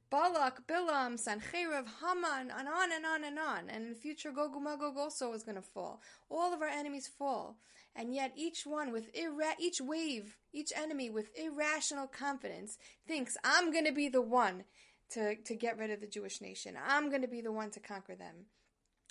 Balak, 0.09 0.67
Bilam, 0.67 1.19
Sancheriv, 1.19 1.85
Haman, 2.01 2.51
and 2.51 2.67
on 2.67 2.91
and 2.91 3.05
on 3.05 3.23
and 3.23 3.39
on. 3.39 3.69
And 3.69 3.85
in 3.85 3.89
the 3.89 3.99
future, 3.99 4.31
Gog 4.31 4.55
and 4.55 4.63
Magog 4.63 4.97
also 4.97 5.33
is 5.33 5.43
going 5.43 5.55
to 5.55 5.61
fall. 5.61 6.01
All 6.29 6.53
of 6.53 6.61
our 6.61 6.67
enemies 6.67 7.07
fall. 7.07 7.57
And 7.95 8.13
yet 8.13 8.33
each 8.35 8.65
one 8.65 8.91
with 8.91 9.09
ira- 9.17 9.55
each 9.59 9.79
wave, 9.81 10.37
each 10.51 10.71
enemy 10.75 11.09
with 11.09 11.29
irrational 11.37 12.07
confidence 12.07 12.77
thinks, 13.07 13.37
I'm 13.43 13.71
going 13.71 13.85
to 13.85 13.91
be 13.91 14.09
the 14.09 14.21
one 14.21 14.65
to, 15.11 15.35
to 15.35 15.55
get 15.55 15.77
rid 15.77 15.91
of 15.91 16.01
the 16.01 16.07
Jewish 16.07 16.41
nation. 16.41 16.75
I'm 16.83 17.09
going 17.09 17.21
to 17.21 17.27
be 17.27 17.41
the 17.41 17.51
one 17.51 17.69
to 17.71 17.79
conquer 17.79 18.15
them. 18.15 18.45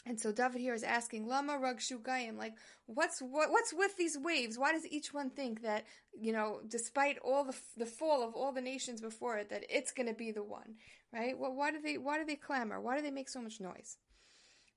And 0.05 0.19
so 0.19 0.33
David 0.33 0.61
here 0.61 0.75
is 0.75 0.83
asking, 0.83 1.29
Lama 1.29 1.59
Rug 1.59 1.79
Shugayim, 1.79 2.37
like, 2.37 2.55
what's 2.87 3.21
what, 3.21 3.51
what's 3.51 3.73
with 3.73 3.97
these 3.97 4.19
waves? 4.19 4.59
Why 4.59 4.73
does 4.73 4.87
each 4.87 5.15
one 5.15 5.31
think 5.31 5.63
that, 5.63 5.85
you 6.13 6.33
know, 6.33 6.61
despite 6.67 7.19
all 7.19 7.45
the 7.45 7.57
the 7.77 7.87
fall 7.87 8.27
of 8.27 8.35
all 8.35 8.53
the 8.53 8.61
nations 8.61 9.01
before 9.01 9.39
it, 9.39 9.49
that 9.51 9.65
it's 9.71 9.93
going 9.93 10.09
to 10.09 10.15
be 10.15 10.33
the 10.33 10.43
one, 10.43 10.75
right? 11.13 11.39
Well, 11.39 11.55
why 11.55 11.71
do 11.71 11.81
they 11.81 11.99
why 11.99 12.19
do 12.19 12.25
they 12.25 12.35
clamor? 12.35 12.81
Why 12.81 12.97
do 12.97 13.03
they 13.03 13.13
make 13.13 13.29
so 13.29 13.41
much 13.41 13.61
noise? 13.61 13.99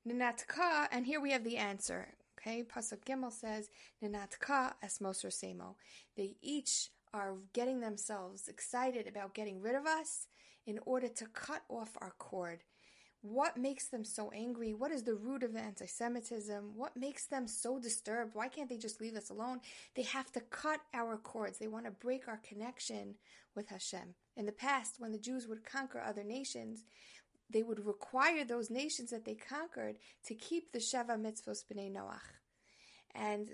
Ninatka, 0.08 0.88
and 0.92 1.08
here 1.08 1.20
we 1.20 1.32
have 1.32 1.44
the 1.44 1.58
answer. 1.58 2.14
Okay, 2.40 2.64
Pasuk 2.64 3.04
Gimel 3.06 3.32
says, 3.32 3.70
Ninatka 4.04 4.74
esmoser 4.84 5.32
semo. 5.32 5.74
They 6.16 6.36
each 6.44 6.92
are 7.12 7.38
getting 7.54 7.80
themselves 7.80 8.48
excited 8.48 9.08
about 9.08 9.34
getting 9.34 9.62
rid 9.62 9.74
of 9.74 9.88
us 9.88 10.28
in 10.68 10.80
order 10.86 11.08
to 11.08 11.26
cut 11.28 11.64
off 11.70 11.98
our 12.00 12.14
cord 12.20 12.64
what 13.26 13.58
makes 13.58 13.88
them 13.88 14.04
so 14.04 14.32
angry? 14.36 14.74
What 14.74 14.92
is 14.92 15.04
the 15.04 15.16
root 15.16 15.44
of 15.44 15.54
the 15.54 15.60
anti 15.60 15.88
Semitism? 15.88 16.74
What 16.76 16.96
makes 16.96 17.26
them 17.26 17.48
so 17.48 17.80
disturbed? 17.80 18.36
Why 18.36 18.48
can't 18.48 18.70
they 18.70 18.78
just 18.78 19.02
leave 19.02 19.16
us 19.16 19.30
alone? 19.30 19.62
They 19.96 20.04
have 20.04 20.32
to 20.34 20.42
cut 20.42 20.82
our 20.94 21.18
cords. 21.18 21.58
They 21.58 21.68
want 21.68 21.86
to 21.86 21.92
break 21.92 22.28
our 22.28 22.40
connection 22.48 23.16
with 23.56 23.70
Hashem. 23.70 24.14
In 24.38 24.46
the 24.46 24.52
past, 24.52 24.96
when 25.00 25.12
the 25.12 25.18
Jews 25.18 25.48
would 25.48 25.66
conquer 25.66 26.02
other 26.02 26.24
nations, 26.24 26.84
they 27.50 27.64
would 27.64 27.86
require 27.86 28.44
those 28.44 28.70
nations 28.70 29.10
that 29.12 29.26
they 29.26 29.36
conquered 29.36 29.98
to 30.26 30.36
keep 30.36 30.72
the 30.72 30.80
Sheva 30.80 31.20
mitzvos 31.20 31.64
b'nei 31.66 31.92
Noach. 31.92 32.20
And 33.14 33.50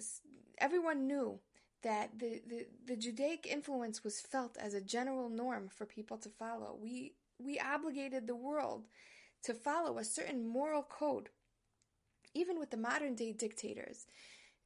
everyone 0.57 1.07
knew 1.07 1.39
that 1.83 2.19
the, 2.19 2.41
the, 2.47 2.67
the 2.87 2.95
Judaic 2.95 3.47
influence 3.47 4.03
was 4.03 4.19
felt 4.19 4.57
as 4.57 4.73
a 4.73 4.81
general 4.81 5.29
norm 5.29 5.69
for 5.69 5.85
people 5.85 6.17
to 6.17 6.29
follow. 6.29 6.77
We 6.79 7.13
we 7.43 7.59
obligated 7.59 8.27
the 8.27 8.35
world 8.35 8.85
to 9.43 9.53
follow 9.53 9.97
a 9.97 10.03
certain 10.03 10.47
moral 10.47 10.83
code. 10.83 11.29
Even 12.33 12.59
with 12.59 12.71
the 12.71 12.77
modern 12.77 13.15
day 13.15 13.33
dictators, 13.33 14.05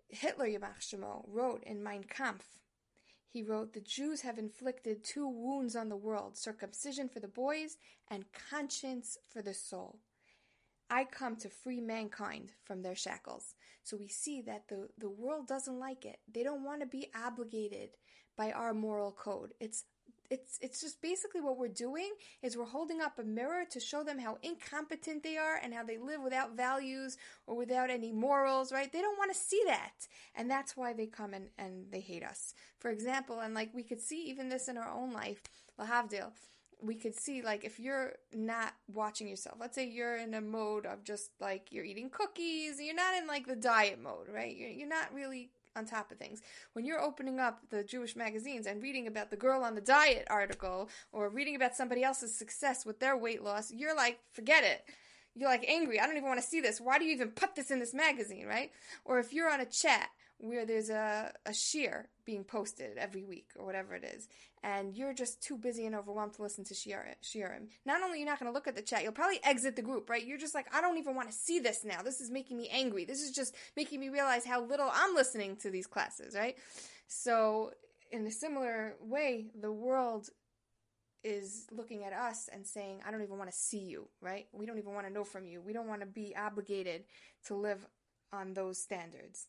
Hitler 0.10 0.48
Yamach 0.48 1.24
wrote 1.28 1.64
in 1.64 1.84
Mein 1.84 2.04
Kampf, 2.04 2.60
he 3.36 3.44
wrote, 3.44 3.74
The 3.74 3.82
Jews 3.82 4.22
have 4.22 4.38
inflicted 4.38 5.04
two 5.04 5.28
wounds 5.28 5.76
on 5.76 5.90
the 5.90 5.98
world 5.98 6.38
circumcision 6.38 7.10
for 7.10 7.20
the 7.20 7.28
boys 7.28 7.76
and 8.10 8.24
conscience 8.50 9.18
for 9.28 9.42
the 9.42 9.54
soul. 9.54 10.00
I 10.90 11.04
come 11.04 11.36
to 11.38 11.50
free 11.50 11.82
mankind 11.82 12.54
from 12.64 12.82
their 12.82 12.96
shackles. 12.96 13.56
So 13.84 13.98
we 13.98 14.08
see 14.08 14.42
that 14.44 14.70
the, 14.70 14.88
the 14.98 15.10
world 15.10 15.48
doesn't 15.48 15.78
like 15.78 16.06
it. 16.06 16.20
They 16.34 16.44
don't 16.44 16.64
want 16.64 16.80
to 16.80 16.88
be 16.88 17.10
obligated 17.14 17.90
by 18.38 18.54
our 18.54 18.74
moral 18.74 19.12
code. 19.12 19.54
It's 19.60 19.84
it's 20.30 20.60
it's 20.62 20.82
just 20.82 21.02
basically 21.02 21.42
what 21.42 21.58
we're 21.58 21.68
doing 21.68 22.12
is 22.42 22.58
we're 22.58 22.66
holding 22.66 23.02
up 23.02 23.20
a 23.20 23.24
mirror 23.24 23.64
to 23.70 23.80
show 23.80 24.04
them 24.04 24.20
how 24.20 24.38
incompetent 24.42 25.24
they 25.24 25.38
are 25.38 25.60
and 25.62 25.74
how 25.74 25.84
they 25.84 25.98
live 25.98 26.22
without 26.22 26.56
values 26.56 27.18
or 27.48 27.56
without 27.56 27.90
any 27.90 28.12
morals, 28.12 28.72
right? 28.72 28.92
They 28.92 29.02
don't 29.02 29.18
want 29.18 29.34
to 29.34 29.40
see 29.40 29.62
that. 29.68 30.08
And 30.36 30.50
that's 30.50 30.76
why 30.76 30.94
they 30.94 31.08
come 31.08 31.34
and, 31.34 31.48
and 31.58 31.86
they 31.92 32.00
hate 32.00 32.24
us. 32.24 32.54
For 32.80 32.90
example, 32.90 33.40
and 33.40 33.54
like 33.54 33.74
we 33.74 33.84
could 33.84 34.02
see 34.02 34.24
even 34.30 34.50
this 34.50 34.68
in 34.68 34.78
our 34.78 34.90
own 34.90 35.14
life, 35.14 35.42
Lahavdil, 35.80 36.32
we 36.82 36.96
could 36.96 37.16
see 37.16 37.42
like 37.42 37.64
if 37.64 37.80
you're 37.80 38.14
not 38.34 38.74
watching 38.94 39.28
yourself 39.28 39.58
let's 39.60 39.76
say 39.76 39.88
you're 39.88 40.18
in 40.18 40.34
a 40.34 40.42
mode 40.42 40.86
of 40.86 41.04
just 41.04 41.32
like 41.40 41.72
you're 41.72 41.86
eating 41.86 42.10
cookies 42.10 42.82
you're 42.82 42.96
not 42.96 43.16
in 43.16 43.28
like 43.28 43.48
the 43.48 43.56
diet 43.56 44.00
mode 44.02 44.28
right 44.32 44.56
you're, 44.56 44.70
you're 44.70 44.88
not 44.88 45.14
really 45.14 45.50
on 45.76 45.86
top 45.86 46.12
of 46.12 46.18
things. 46.18 46.42
When 46.74 46.86
you're 46.86 47.02
opening 47.02 47.40
up 47.40 47.62
the 47.70 47.84
jewish 47.84 48.16
magazines 48.16 48.68
and 48.68 48.82
reading 48.82 49.08
about 49.08 49.30
the 49.30 49.38
girl 49.38 49.64
on 49.64 49.76
the 49.76 49.82
diet 49.82 50.28
article 50.30 50.90
or 51.12 51.30
reading 51.30 51.56
about 51.56 51.76
somebody 51.76 52.04
else's 52.04 52.36
success 52.36 52.86
with 52.86 53.00
their 53.00 53.18
weight 53.18 53.44
loss 53.44 53.72
you're 53.72 53.96
like 53.96 54.20
forget 54.32 54.64
it 54.64 54.86
you're 55.36 55.50
like 55.50 55.66
angry 55.68 56.00
i 56.00 56.06
don't 56.06 56.18
even 56.18 56.28
want 56.28 56.40
to 56.40 56.46
see 56.46 56.62
this 56.62 56.80
why 56.80 56.98
do 56.98 57.06
you 57.06 57.12
even 57.12 57.30
put 57.30 57.56
this 57.56 57.72
in 57.72 57.80
this 57.80 57.94
magazine 57.94 58.46
right 58.46 58.72
or 59.04 59.20
if 59.20 59.34
you're 59.34 59.52
on 59.52 59.60
a 59.60 59.66
chat 59.66 60.10
where 60.38 60.66
there's 60.66 60.90
a, 60.90 61.32
a 61.46 61.52
shiur 61.52 62.06
being 62.26 62.44
posted 62.44 62.98
every 62.98 63.24
week 63.24 63.50
or 63.58 63.66
whatever 63.66 63.96
it 63.96 64.04
is, 64.04 64.28
and 64.64 64.96
you're 64.96 65.14
just 65.14 65.42
too 65.42 65.58
busy 65.58 65.86
and 65.86 65.96
overwhelmed 65.96 66.34
to 66.34 66.42
listen 66.42 66.64
to 66.66 66.74
shiurim. 66.74 67.68
Not 67.86 68.02
only 68.02 68.20
you're 68.20 68.28
not 68.28 68.40
going 68.40 68.52
to 68.52 68.54
look 68.54 68.68
at 68.68 68.76
the 68.76 68.82
chat, 68.82 69.04
you'll 69.04 69.12
probably 69.12 69.40
exit 69.44 69.76
the 69.76 69.82
group, 69.82 70.10
right? 70.10 70.26
You're 70.26 70.38
just 70.38 70.56
like, 70.56 70.68
I 70.74 70.82
don't 70.82 70.98
even 70.98 71.16
want 71.16 71.30
to 71.30 71.36
see 71.36 71.60
this 71.60 71.86
now. 71.86 72.02
This 72.02 72.20
is 72.20 72.32
making 72.32 72.58
me 72.58 72.68
angry. 72.72 73.06
This 73.06 73.22
is 73.22 73.32
just 73.32 73.56
making 73.78 74.00
me 74.00 74.10
realize 74.10 74.46
how 74.46 74.64
little 74.64 74.90
I'm 74.92 75.16
listening 75.16 75.56
to 75.58 75.70
these 75.70 75.88
classes, 75.88 76.36
right? 76.36 76.56
So, 77.08 77.72
in 78.12 78.26
a 78.26 78.32
similar 78.32 78.96
way, 79.02 79.48
the 79.60 79.72
world 79.72 80.30
is 81.26 81.66
looking 81.72 82.04
at 82.04 82.14
us 82.14 82.48
and 82.54 82.66
saying, 82.66 83.02
I 83.06 83.10
don't 83.10 83.24
even 83.24 83.40
want 83.40 83.50
to 83.50 83.58
see 83.58 83.80
you, 83.80 84.08
right? 84.22 84.46
We 84.54 84.68
don't 84.68 84.78
even 84.78 84.94
want 84.94 85.08
to 85.08 85.14
know 85.14 85.24
from 85.24 85.48
you. 85.48 85.60
We 85.60 85.74
don't 85.74 85.88
want 85.88 86.02
to 86.02 86.08
be 86.08 86.36
obligated 86.38 87.06
to 87.48 87.56
live 87.56 87.88
on 88.32 88.54
those 88.54 88.78
standards. 88.78 89.48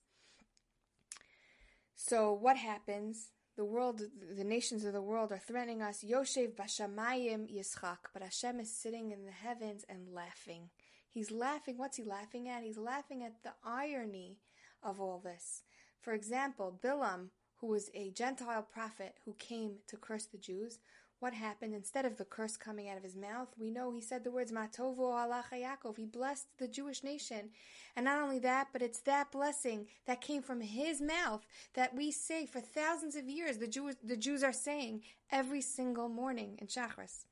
So 1.94 2.32
what 2.32 2.56
happens? 2.56 3.30
The 3.56 3.64
world, 3.64 4.00
the 4.36 4.44
nations 4.44 4.84
of 4.84 4.94
the 4.94 5.02
world 5.02 5.32
are 5.32 5.38
threatening 5.38 5.82
us. 5.82 6.02
Yoshev 6.02 6.54
bashamayim 6.56 7.46
yischak, 7.54 7.98
but 8.14 8.22
Hashem 8.22 8.58
is 8.58 8.74
sitting 8.74 9.12
in 9.12 9.26
the 9.26 9.32
heavens 9.32 9.84
and 9.88 10.08
laughing. 10.14 10.70
He's 11.10 11.30
laughing. 11.30 11.76
What's 11.76 11.98
he 11.98 12.04
laughing 12.04 12.48
at? 12.48 12.62
He's 12.62 12.78
laughing 12.78 13.22
at 13.22 13.42
the 13.42 13.52
irony 13.64 14.38
of 14.82 15.00
all 15.00 15.18
this. 15.22 15.62
For 16.00 16.14
example, 16.14 16.78
Bilam, 16.82 17.28
who 17.60 17.68
was 17.68 17.90
a 17.94 18.10
Gentile 18.10 18.62
prophet 18.62 19.16
who 19.24 19.34
came 19.38 19.76
to 19.88 19.96
curse 19.96 20.26
the 20.26 20.38
Jews, 20.38 20.78
what 21.18 21.32
happened 21.32 21.74
instead 21.74 22.04
of 22.04 22.16
the 22.16 22.24
curse 22.24 22.56
coming 22.56 22.88
out 22.88 22.96
of 22.96 23.02
his 23.02 23.16
mouth? 23.16 23.48
We 23.58 23.70
know 23.70 23.90
he 23.90 24.00
said 24.00 24.22
the 24.22 24.30
words 24.30 24.52
Matovo 24.52 25.12
Allah 25.14 25.44
Yaakov. 25.52 25.96
He 25.96 26.04
blessed 26.04 26.46
the 26.58 26.68
Jewish 26.68 27.02
nation. 27.02 27.50
And 27.96 28.04
not 28.04 28.20
only 28.20 28.38
that, 28.40 28.68
but 28.72 28.82
it's 28.82 29.00
that 29.00 29.32
blessing 29.32 29.86
that 30.06 30.20
came 30.20 30.42
from 30.42 30.60
his 30.60 31.00
mouth 31.00 31.46
that 31.74 31.94
we 31.94 32.10
say 32.10 32.44
for 32.44 32.60
thousands 32.60 33.16
of 33.16 33.28
years 33.28 33.58
the 33.58 33.66
Jews 33.66 33.96
the 34.02 34.16
Jews 34.16 34.42
are 34.42 34.52
saying 34.52 35.02
every 35.30 35.62
single 35.62 36.08
morning 36.08 36.58
in 36.60 36.66
Shachris. 36.66 37.24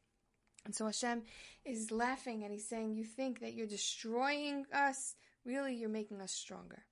And 0.64 0.74
so 0.74 0.86
Hashem 0.86 1.22
is 1.64 1.90
laughing 1.90 2.42
and 2.42 2.52
he's 2.52 2.68
saying, 2.68 2.94
You 2.94 3.04
think 3.04 3.40
that 3.40 3.54
you're 3.54 3.66
destroying 3.66 4.64
us? 4.72 5.14
Really, 5.44 5.74
you're 5.74 5.90
making 5.90 6.22
us 6.22 6.32
stronger. 6.32 6.84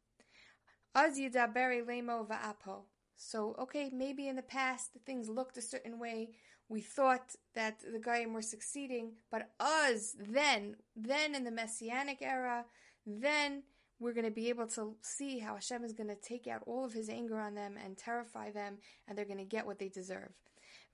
So, 3.17 3.55
okay, 3.59 3.91
maybe 3.93 4.29
in 4.29 4.37
the 4.37 4.43
past 4.43 4.91
things 5.07 5.29
looked 5.29 5.57
a 5.57 5.63
certain 5.63 5.99
way 5.99 6.31
we 6.69 6.81
thought 6.81 7.37
that 7.55 7.81
the 7.93 7.99
Goyim 7.99 8.33
were 8.33 8.43
succeeding, 8.43 9.13
but 9.31 9.51
us 9.61 10.17
then, 10.19 10.77
then 10.97 11.35
in 11.35 11.45
the 11.45 11.51
Messianic 11.51 12.19
era, 12.23 12.65
then 13.07 13.63
we're 13.99 14.13
going 14.13 14.25
to 14.25 14.31
be 14.31 14.49
able 14.49 14.67
to 14.67 14.97
see 15.01 15.39
how 15.39 15.55
Hashem 15.55 15.85
is 15.85 15.93
going 15.93 16.09
to 16.09 16.17
take 16.17 16.47
out 16.47 16.63
all 16.67 16.85
of 16.85 16.93
his 16.93 17.09
anger 17.09 17.41
on 17.41 17.55
them 17.55 17.75
and 17.83 17.97
terrify 17.97 18.51
them, 18.51 18.79
and 19.07 19.17
they're 19.17 19.25
going 19.25 19.39
to 19.39 19.45
get 19.45 19.67
what 19.67 19.79
they 19.79 19.89
deserve. 19.89 20.31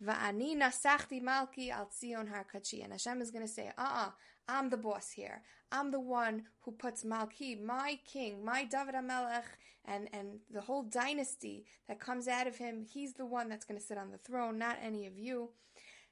Va'ani 0.05 0.57
nasachti 0.57 1.23
malki 1.23 1.71
al 1.71 1.87
Tzion 1.87 2.29
har 2.29 2.47
And 2.83 2.93
Hashem 2.93 3.21
is 3.21 3.31
going 3.31 3.47
to 3.47 3.53
say, 3.53 3.71
uh-uh, 3.79 4.11
I'm 4.49 4.71
the 4.71 4.77
boss 4.77 5.11
here. 5.11 5.43
I'm 5.71 5.91
the 5.91 6.01
one 6.01 6.45
who 6.61 6.73
puts 6.73 7.05
Malki, 7.05 7.63
my 7.63 7.99
king, 8.11 8.45
my 8.45 8.65
David 8.65 8.95
HaMelech, 8.95 9.45
and, 9.85 10.09
and 10.13 10.41
the 10.53 10.61
whole 10.61 10.83
dynasty 10.83 11.65
that 11.89 12.01
comes 12.01 12.29
out 12.29 12.47
of 12.47 12.57
him, 12.57 12.83
he's 12.83 13.15
the 13.15 13.27
one 13.27 13.49
that's 13.49 13.65
going 13.65 13.81
to 13.81 13.87
sit 13.87 13.99
on 13.99 14.11
the 14.11 14.19
throne, 14.19 14.59
not 14.59 14.79
any 14.83 15.07
of 15.07 15.19
you. 15.19 15.51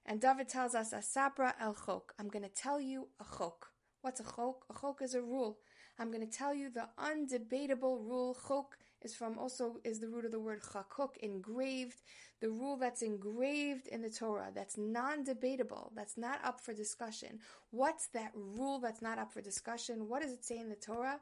And 0.04 0.20
David 0.20 0.48
tells 0.48 0.74
us, 0.74 0.92
Asapra 0.92 1.54
el 1.60 1.74
chok. 1.74 2.14
I'm 2.18 2.28
going 2.28 2.44
to 2.44 2.48
tell 2.48 2.80
you 2.80 3.08
a 3.20 3.24
chok. 3.36 3.68
What's 4.02 4.20
a 4.20 4.24
chok? 4.24 4.64
A 4.70 4.80
chok 4.80 5.02
is 5.02 5.14
a 5.14 5.22
rule. 5.22 5.58
I'm 5.98 6.12
going 6.12 6.26
to 6.26 6.38
tell 6.38 6.54
you 6.54 6.70
the 6.70 6.88
undebatable 6.98 8.06
rule. 8.06 8.36
Chok 8.46 8.76
is 9.02 9.14
from 9.14 9.38
also 9.38 9.76
is 9.84 9.98
the 9.98 10.08
root 10.08 10.24
of 10.24 10.32
the 10.32 10.40
word 10.40 10.62
chakuk, 10.62 11.16
engraved. 11.20 12.02
The 12.40 12.50
rule 12.50 12.76
that's 12.76 13.00
engraved 13.00 13.88
in 13.88 14.02
the 14.02 14.10
Torah, 14.10 14.50
that's 14.54 14.76
non-debatable, 14.76 15.92
that's 15.96 16.18
not 16.18 16.38
up 16.44 16.60
for 16.60 16.74
discussion. 16.74 17.38
What's 17.70 18.08
that 18.08 18.30
rule 18.34 18.78
that's 18.78 19.00
not 19.00 19.18
up 19.18 19.32
for 19.32 19.40
discussion? 19.40 20.06
What 20.06 20.20
does 20.20 20.32
it 20.32 20.44
say 20.44 20.58
in 20.58 20.68
the 20.68 20.76
Torah? 20.76 21.18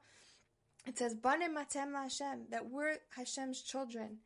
It 0.86 0.98
says, 0.98 1.14
Banim 1.14 1.56
matem 1.56 1.94
Hashem, 1.94 2.46
that 2.50 2.70
we're 2.70 2.96
Hashem's 3.16 3.62
children. 3.62 4.18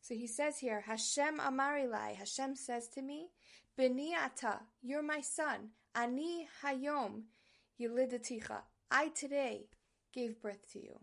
So 0.00 0.14
he 0.14 0.26
says 0.26 0.58
here, 0.58 0.82
Hashem 0.86 1.38
amarilai, 1.38 2.14
Hashem 2.16 2.56
says 2.56 2.88
to 2.88 3.02
me, 3.02 3.28
Beni 3.76 4.14
ata, 4.14 4.60
you're 4.82 5.02
my 5.02 5.20
son. 5.20 5.70
Ani 5.94 6.48
hayom 6.64 7.24
yilidaticha. 7.80 8.62
I 8.90 9.08
today 9.08 9.66
gave 10.14 10.40
birth 10.40 10.70
to 10.72 10.78
you. 10.78 10.98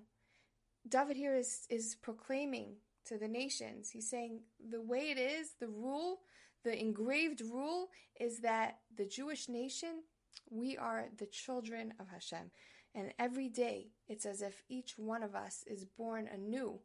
David 0.87 1.17
here 1.17 1.35
is, 1.35 1.67
is 1.69 1.95
proclaiming 2.01 2.77
to 3.05 3.17
the 3.17 3.27
nations. 3.27 3.89
He's 3.91 4.09
saying 4.09 4.41
the 4.69 4.81
way 4.81 5.11
it 5.11 5.17
is, 5.17 5.51
the 5.59 5.67
rule, 5.67 6.21
the 6.63 6.79
engraved 6.79 7.41
rule 7.41 7.89
is 8.19 8.39
that 8.39 8.79
the 8.97 9.05
Jewish 9.05 9.49
nation, 9.49 10.03
we 10.49 10.77
are 10.77 11.05
the 11.17 11.25
children 11.25 11.93
of 11.99 12.07
Hashem. 12.09 12.51
And 12.95 13.13
every 13.17 13.49
day, 13.49 13.91
it's 14.07 14.25
as 14.25 14.41
if 14.41 14.63
each 14.69 14.97
one 14.97 15.23
of 15.23 15.35
us 15.35 15.63
is 15.65 15.85
born 15.85 16.29
anew 16.31 16.79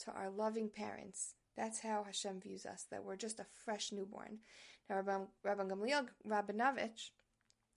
to 0.00 0.10
our 0.10 0.30
loving 0.30 0.68
parents. 0.68 1.34
That's 1.56 1.80
how 1.80 2.02
Hashem 2.04 2.40
views 2.40 2.66
us, 2.66 2.86
that 2.90 3.04
we're 3.04 3.16
just 3.16 3.38
a 3.38 3.46
fresh 3.64 3.92
newborn. 3.92 4.38
Now, 4.88 4.96
Rabban, 4.96 5.26
Rabban 5.46 5.70
Gamliel 5.70 6.08
Rabinovich, 6.26 7.10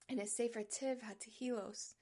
in 0.08 0.18
his 0.18 0.36
Sefer 0.36 0.62
Tiv 0.62 0.98
HaTehilos, 1.02 1.94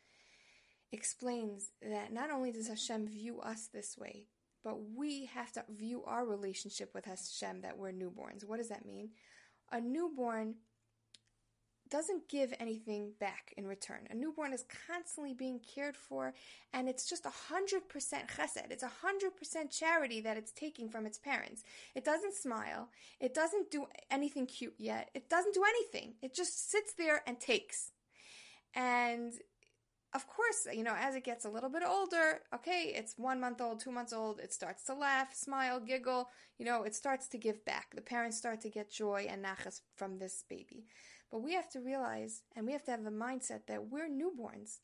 explains 0.92 1.72
that 1.82 2.12
not 2.12 2.30
only 2.30 2.52
does 2.52 2.68
Hashem 2.68 3.08
view 3.08 3.40
us 3.40 3.68
this 3.72 3.98
way, 3.98 4.28
but 4.62 4.76
we 4.96 5.26
have 5.26 5.52
to 5.52 5.64
view 5.68 6.04
our 6.04 6.24
relationship 6.24 6.94
with 6.94 7.04
Hashem 7.04 7.60
that 7.62 7.76
we're 7.76 7.92
newborns. 7.92 8.44
What 8.46 8.58
does 8.58 8.68
that 8.68 8.86
mean? 8.86 9.10
A 9.72 9.80
newborn 9.80 10.54
doesn't 11.94 12.28
give 12.28 12.52
anything 12.58 13.12
back 13.20 13.54
in 13.56 13.68
return. 13.68 14.08
A 14.10 14.16
newborn 14.16 14.52
is 14.52 14.64
constantly 14.88 15.32
being 15.32 15.60
cared 15.60 15.96
for, 15.96 16.34
and 16.72 16.88
it's 16.88 17.08
just 17.08 17.22
100% 17.22 17.82
chesed. 17.88 18.70
It's 18.70 18.82
100% 18.82 19.70
charity 19.70 20.20
that 20.22 20.36
it's 20.36 20.50
taking 20.50 20.88
from 20.88 21.06
its 21.06 21.18
parents. 21.18 21.62
It 21.94 22.04
doesn't 22.04 22.34
smile. 22.34 22.88
It 23.20 23.32
doesn't 23.32 23.70
do 23.70 23.86
anything 24.10 24.46
cute 24.46 24.74
yet. 24.76 25.10
It 25.14 25.30
doesn't 25.30 25.54
do 25.54 25.62
anything. 25.62 26.14
It 26.20 26.34
just 26.34 26.68
sits 26.68 26.94
there 26.94 27.22
and 27.28 27.38
takes. 27.38 27.92
And 28.74 29.32
of 30.14 30.26
course, 30.26 30.66
you 30.72 30.82
know, 30.82 30.96
as 30.98 31.14
it 31.14 31.22
gets 31.22 31.44
a 31.44 31.48
little 31.48 31.70
bit 31.70 31.84
older, 31.86 32.40
okay, 32.52 32.92
it's 32.96 33.14
one 33.16 33.40
month 33.40 33.60
old, 33.60 33.78
two 33.78 33.92
months 33.92 34.12
old, 34.12 34.40
it 34.40 34.52
starts 34.52 34.84
to 34.86 34.94
laugh, 34.94 35.32
smile, 35.32 35.78
giggle, 35.78 36.28
you 36.58 36.64
know, 36.64 36.82
it 36.82 36.96
starts 36.96 37.28
to 37.28 37.38
give 37.38 37.64
back. 37.64 37.94
The 37.94 38.00
parents 38.00 38.36
start 38.36 38.60
to 38.62 38.68
get 38.68 38.90
joy 38.90 39.26
and 39.28 39.44
nachas 39.44 39.80
from 39.94 40.18
this 40.18 40.44
baby. 40.48 40.86
But 41.34 41.42
we 41.42 41.54
have 41.54 41.68
to 41.70 41.80
realize 41.80 42.42
and 42.54 42.64
we 42.64 42.70
have 42.74 42.84
to 42.84 42.92
have 42.92 43.02
the 43.02 43.10
mindset 43.10 43.66
that 43.66 43.88
we're 43.90 44.08
newborns. 44.08 44.78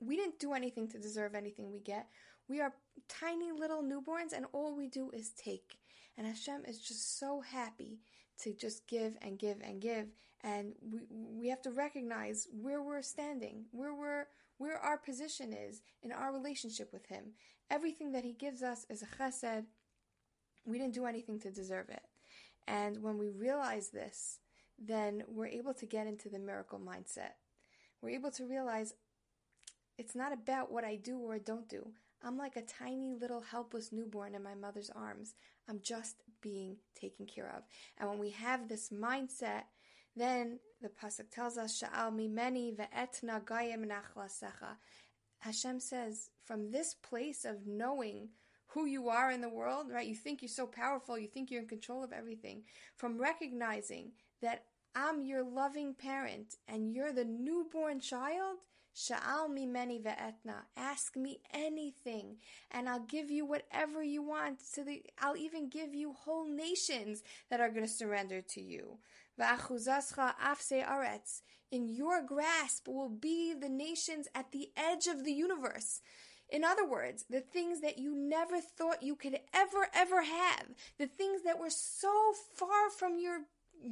We 0.00 0.16
didn't 0.16 0.40
do 0.40 0.54
anything 0.54 0.88
to 0.88 0.98
deserve 0.98 1.36
anything 1.36 1.70
we 1.70 1.78
get. 1.78 2.08
We 2.48 2.60
are 2.60 2.74
tiny 3.08 3.52
little 3.52 3.80
newborns, 3.80 4.32
and 4.34 4.46
all 4.52 4.76
we 4.76 4.88
do 4.88 5.08
is 5.12 5.30
take. 5.30 5.78
And 6.18 6.26
Hashem 6.26 6.62
is 6.66 6.80
just 6.80 7.20
so 7.20 7.42
happy 7.42 8.00
to 8.40 8.54
just 8.54 8.88
give 8.88 9.16
and 9.22 9.38
give 9.38 9.58
and 9.62 9.80
give. 9.80 10.08
And 10.42 10.72
we, 10.82 11.02
we 11.08 11.48
have 11.48 11.62
to 11.62 11.70
recognize 11.70 12.48
where 12.50 12.82
we're 12.82 13.02
standing, 13.02 13.66
where 13.70 13.94
we're, 13.94 14.26
where 14.58 14.78
our 14.78 14.98
position 14.98 15.52
is 15.52 15.80
in 16.02 16.10
our 16.10 16.32
relationship 16.32 16.92
with 16.92 17.06
Him. 17.06 17.34
Everything 17.70 18.10
that 18.10 18.24
He 18.24 18.32
gives 18.32 18.64
us 18.64 18.84
is 18.90 19.04
a 19.04 19.06
chesed. 19.06 19.66
We 20.64 20.78
didn't 20.78 20.94
do 20.94 21.06
anything 21.06 21.38
to 21.38 21.52
deserve 21.52 21.88
it. 21.88 22.02
And 22.66 23.00
when 23.00 23.16
we 23.16 23.28
realize 23.28 23.90
this, 23.90 24.40
then 24.78 25.22
we're 25.28 25.46
able 25.46 25.74
to 25.74 25.86
get 25.86 26.06
into 26.06 26.28
the 26.28 26.38
miracle 26.38 26.78
mindset. 26.78 27.32
We're 28.02 28.10
able 28.10 28.30
to 28.32 28.46
realize 28.46 28.94
it's 29.98 30.14
not 30.14 30.32
about 30.32 30.70
what 30.70 30.84
I 30.84 30.96
do 30.96 31.18
or 31.18 31.38
don't 31.38 31.68
do. 31.68 31.92
I'm 32.22 32.36
like 32.36 32.56
a 32.56 32.62
tiny 32.62 33.14
little 33.14 33.40
helpless 33.40 33.92
newborn 33.92 34.34
in 34.34 34.42
my 34.42 34.54
mother's 34.54 34.90
arms. 34.90 35.34
I'm 35.68 35.80
just 35.82 36.16
being 36.40 36.76
taken 36.98 37.26
care 37.26 37.52
of. 37.56 37.62
And 37.98 38.08
when 38.08 38.18
we 38.18 38.30
have 38.30 38.68
this 38.68 38.90
mindset, 38.90 39.64
then 40.14 40.58
the 40.80 40.88
pasuk 40.88 41.30
tells 41.30 41.58
us, 41.58 41.80
"Sha'al 41.80 42.12
mimeni 42.12 42.74
ve'etna 42.74 43.44
gayim 43.44 43.86
nachlasecha." 43.86 44.76
Hashem 45.38 45.80
says, 45.80 46.30
from 46.44 46.70
this 46.70 46.94
place 46.94 47.44
of 47.44 47.66
knowing 47.66 48.30
who 48.68 48.86
you 48.86 49.08
are 49.08 49.30
in 49.30 49.40
the 49.40 49.48
world, 49.48 49.90
right? 49.90 50.06
You 50.06 50.14
think 50.14 50.42
you're 50.42 50.48
so 50.48 50.66
powerful, 50.66 51.18
you 51.18 51.28
think 51.28 51.50
you're 51.50 51.62
in 51.62 51.68
control 51.68 52.02
of 52.02 52.12
everything. 52.12 52.64
From 52.96 53.18
recognizing 53.18 54.12
that 54.42 54.64
I'm 54.94 55.22
your 55.22 55.44
loving 55.44 55.94
parent 55.94 56.56
and 56.68 56.92
you're 56.92 57.12
the 57.12 57.24
newborn 57.24 58.00
child, 58.00 58.58
Sha'al 58.96 59.50
mimeni 59.50 60.02
ve'etna. 60.02 60.64
Ask 60.74 61.16
me 61.16 61.40
anything, 61.52 62.38
and 62.70 62.88
I'll 62.88 63.00
give 63.00 63.30
you 63.30 63.44
whatever 63.44 64.02
you 64.02 64.22
want. 64.22 64.60
To 64.74 64.84
the, 64.84 65.02
I'll 65.20 65.36
even 65.36 65.68
give 65.68 65.94
you 65.94 66.14
whole 66.14 66.48
nations 66.48 67.22
that 67.50 67.60
are 67.60 67.68
going 67.68 67.84
to 67.84 67.92
surrender 67.92 68.40
to 68.40 68.60
you. 68.62 68.98
Afse 69.38 70.82
aretz. 70.82 71.42
In 71.70 71.88
your 71.88 72.22
grasp 72.22 72.88
will 72.88 73.10
be 73.10 73.52
the 73.52 73.68
nations 73.68 74.28
at 74.34 74.52
the 74.52 74.70
edge 74.76 75.08
of 75.08 75.24
the 75.24 75.32
universe. 75.32 76.00
In 76.48 76.64
other 76.64 76.88
words, 76.88 77.24
the 77.28 77.40
things 77.40 77.80
that 77.80 77.98
you 77.98 78.14
never 78.14 78.60
thought 78.60 79.02
you 79.02 79.16
could 79.16 79.40
ever, 79.52 79.88
ever 79.92 80.22
have, 80.22 80.68
the 80.96 81.08
things 81.08 81.42
that 81.42 81.58
were 81.58 81.70
so 81.70 82.32
far 82.54 82.88
from 82.88 83.18
your 83.18 83.40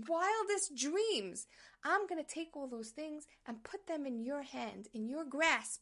wildest 0.09 0.77
dreams. 0.77 1.47
I'm 1.85 2.07
going 2.07 2.23
to 2.23 2.29
take 2.29 2.57
all 2.57 2.67
those 2.67 2.91
things 2.91 3.27
and 3.47 3.63
put 3.63 3.87
them 3.87 4.07
in 4.07 4.23
your 4.23 4.43
hand, 4.43 4.89
in 4.93 5.09
your 5.09 5.25
grasp. 5.25 5.81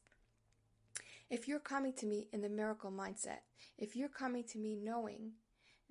If 1.31 1.49
you're 1.49 1.61
coming 1.61 1.95
to 1.95 2.07
me 2.07 2.29
in 2.33 2.43
the 2.43 2.49
miracle 2.49 2.91
mindset, 2.91 3.41
if 3.79 3.97
you're 3.97 4.09
coming 4.09 4.45
to 4.45 4.59
me 4.59 4.77
knowing 4.77 5.33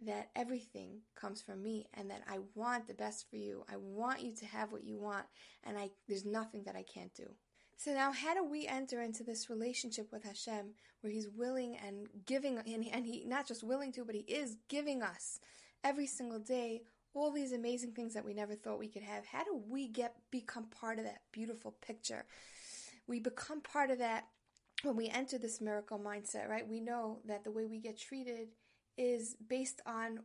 that 0.04 0.30
everything 0.36 1.02
comes 1.16 1.42
from 1.42 1.62
me 1.62 1.88
and 1.94 2.10
that 2.10 2.24
I 2.30 2.40
want 2.56 2.88
the 2.88 2.94
best 2.94 3.30
for 3.30 3.38
you, 3.38 3.66
I 3.72 3.78
want 3.78 4.22
you 4.22 4.36
to 4.36 4.46
have 4.46 4.72
what 4.72 4.84
you 4.84 4.98
want, 4.98 5.26
and 5.64 5.78
I 5.78 5.90
there's 6.08 6.26
nothing 6.26 6.64
that 6.66 6.76
I 6.76 6.84
can't 6.84 7.14
do. 7.14 7.28
So 7.78 7.94
now, 7.94 8.12
how 8.12 8.36
do 8.36 8.44
we 8.44 8.68
enter 8.68 9.02
into 9.02 9.24
this 9.24 9.50
relationship 9.50 10.12
with 10.12 10.24
Hashem, 10.24 10.74
where 11.02 11.12
He's 11.12 11.28
willing 11.28 11.78
and 11.84 12.08
giving, 12.28 12.58
and, 12.60 12.86
and 12.92 13.06
He 13.06 13.24
not 13.26 13.48
just 13.48 13.64
willing 13.64 13.92
to, 13.94 14.06
but 14.06 14.14
He 14.14 14.22
is 14.22 14.58
giving 14.70 15.02
us 15.02 15.40
every 15.84 16.06
single 16.06 16.40
day 16.40 16.82
all 17.14 17.32
these 17.32 17.52
amazing 17.52 17.92
things 17.92 18.14
that 18.14 18.26
we 18.26 18.34
never 18.34 18.56
thought 18.56 18.80
we 18.80 18.88
could 18.88 19.04
have. 19.04 19.26
How 19.26 19.44
do 19.44 19.62
we 19.70 19.88
get 19.88 20.16
become 20.32 20.66
part 20.66 20.98
of 20.98 21.06
that 21.06 21.22
beautiful 21.32 21.76
picture? 21.86 22.26
We 23.08 23.20
become 23.20 23.62
part 23.62 23.92
of 23.92 24.00
that 24.00 24.26
when 24.84 24.96
we 24.96 25.10
enter 25.10 25.38
this 25.38 25.62
miracle 25.62 26.00
mindset, 26.00 26.50
right? 26.50 26.68
We 26.68 26.80
know 26.80 27.20
that 27.26 27.44
the 27.44 27.52
way 27.52 27.66
we 27.66 27.80
get 27.80 28.00
treated 28.00 28.50
is 28.98 29.36
based 29.48 29.82
on 29.86 30.20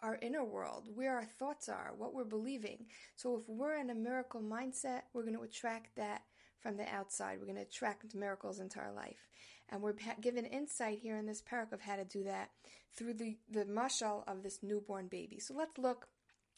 our 0.00 0.18
inner 0.20 0.44
world, 0.44 0.88
where 0.92 1.14
our 1.14 1.24
thoughts 1.24 1.68
are, 1.68 1.92
what 1.96 2.12
we're 2.12 2.24
believing. 2.24 2.86
So 3.14 3.36
if 3.36 3.48
we're 3.48 3.76
in 3.76 3.90
a 3.90 3.94
miracle 3.94 4.42
mindset, 4.42 5.02
we're 5.12 5.22
going 5.22 5.36
to 5.36 5.44
attract 5.44 5.94
that 5.96 6.22
from 6.58 6.76
the 6.76 6.88
outside. 6.92 7.38
We're 7.38 7.46
going 7.46 7.56
to 7.56 7.62
attract 7.62 8.14
miracles 8.14 8.58
into 8.58 8.80
our 8.80 8.92
life. 8.92 9.28
And 9.68 9.80
we're 9.80 9.94
given 10.20 10.44
insight 10.44 10.98
here 10.98 11.16
in 11.16 11.26
this 11.26 11.42
parak 11.42 11.72
of 11.72 11.80
how 11.80 11.96
to 11.96 12.04
do 12.04 12.24
that 12.24 12.50
through 12.94 13.14
the, 13.14 13.36
the 13.50 13.64
mashal 13.64 14.22
of 14.26 14.42
this 14.42 14.58
newborn 14.62 15.06
baby. 15.06 15.38
So 15.38 15.54
let's 15.54 15.78
look 15.78 16.08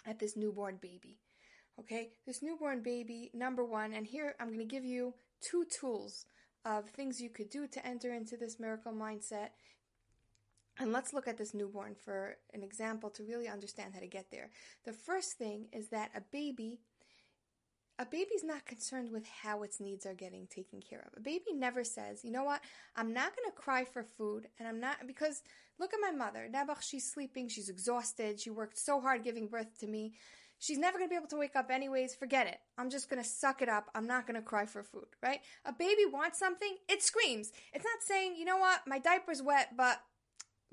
at 0.06 0.18
this 0.18 0.36
newborn 0.36 0.78
baby. 0.80 1.18
Okay, 1.78 2.10
this 2.24 2.42
newborn 2.42 2.82
baby, 2.82 3.30
number 3.34 3.64
one, 3.64 3.92
and 3.94 4.06
here 4.06 4.34
I'm 4.38 4.48
going 4.48 4.60
to 4.60 4.64
give 4.64 4.84
you 4.84 5.14
two 5.40 5.64
tools 5.64 6.26
of 6.64 6.88
things 6.90 7.20
you 7.20 7.30
could 7.30 7.50
do 7.50 7.66
to 7.66 7.86
enter 7.86 8.12
into 8.12 8.36
this 8.36 8.60
miracle 8.60 8.92
mindset. 8.92 9.48
And 10.78 10.92
let's 10.92 11.12
look 11.12 11.28
at 11.28 11.36
this 11.36 11.54
newborn 11.54 11.94
for 11.94 12.36
an 12.52 12.62
example 12.62 13.10
to 13.10 13.24
really 13.24 13.48
understand 13.48 13.94
how 13.94 14.00
to 14.00 14.06
get 14.06 14.26
there. 14.30 14.50
The 14.84 14.92
first 14.92 15.36
thing 15.36 15.66
is 15.72 15.88
that 15.88 16.10
a 16.14 16.22
baby 16.32 16.80
a 17.98 18.04
baby's 18.04 18.42
not 18.42 18.66
concerned 18.66 19.11
with 19.12 19.24
how 19.42 19.62
its 19.62 19.80
needs 19.80 20.04
are 20.04 20.14
getting 20.14 20.46
taken 20.48 20.80
care 20.80 21.00
of. 21.07 21.16
A 21.16 21.20
baby 21.20 21.52
never 21.54 21.85
says, 21.85 22.24
you 22.24 22.33
know 22.33 22.44
what, 22.44 22.61
I'm 22.96 23.12
not 23.12 23.37
going 23.37 23.48
to 23.48 23.57
cry 23.57 23.85
for 23.85 24.02
food, 24.02 24.48
and 24.59 24.66
I'm 24.66 24.80
not, 24.80 25.07
because 25.07 25.42
look 25.78 25.94
at 25.94 26.00
my 26.00 26.11
mother. 26.11 26.48
Nabach, 26.52 26.83
she's 26.83 27.11
sleeping, 27.11 27.48
she's 27.48 27.68
exhausted, 27.68 28.40
she 28.40 28.50
worked 28.50 28.78
so 28.78 29.00
hard 29.00 29.22
giving 29.22 29.46
birth 29.46 29.78
to 29.80 29.87
me. 29.87 30.14
She's 30.59 30.78
never 30.78 30.98
going 30.98 31.09
to 31.09 31.12
be 31.12 31.16
able 31.16 31.28
to 31.28 31.37
wake 31.37 31.57
up 31.57 31.70
anyways. 31.70 32.14
Forget 32.14 32.46
it. 32.46 32.59
I'm 32.78 32.88
just 32.88 33.11
going 33.11 33.22
to 33.22 33.28
suck 33.28 33.61
it 33.61 33.68
up. 33.68 33.90
I'm 33.94 34.07
not 34.07 34.26
going 34.26 34.37
to 34.37 34.42
cry 34.42 34.64
for 34.64 34.83
food, 34.83 35.09
right? 35.22 35.40
A 35.66 35.72
baby 35.72 36.07
wants 36.11 36.38
something, 36.38 36.76
it 36.88 37.02
screams. 37.02 37.52
It's 37.74 37.85
not 37.85 38.02
saying, 38.02 38.37
you 38.37 38.44
know 38.44 38.57
what, 38.57 38.80
my 38.87 38.98
diaper's 38.98 39.42
wet, 39.42 39.70
but 39.76 40.00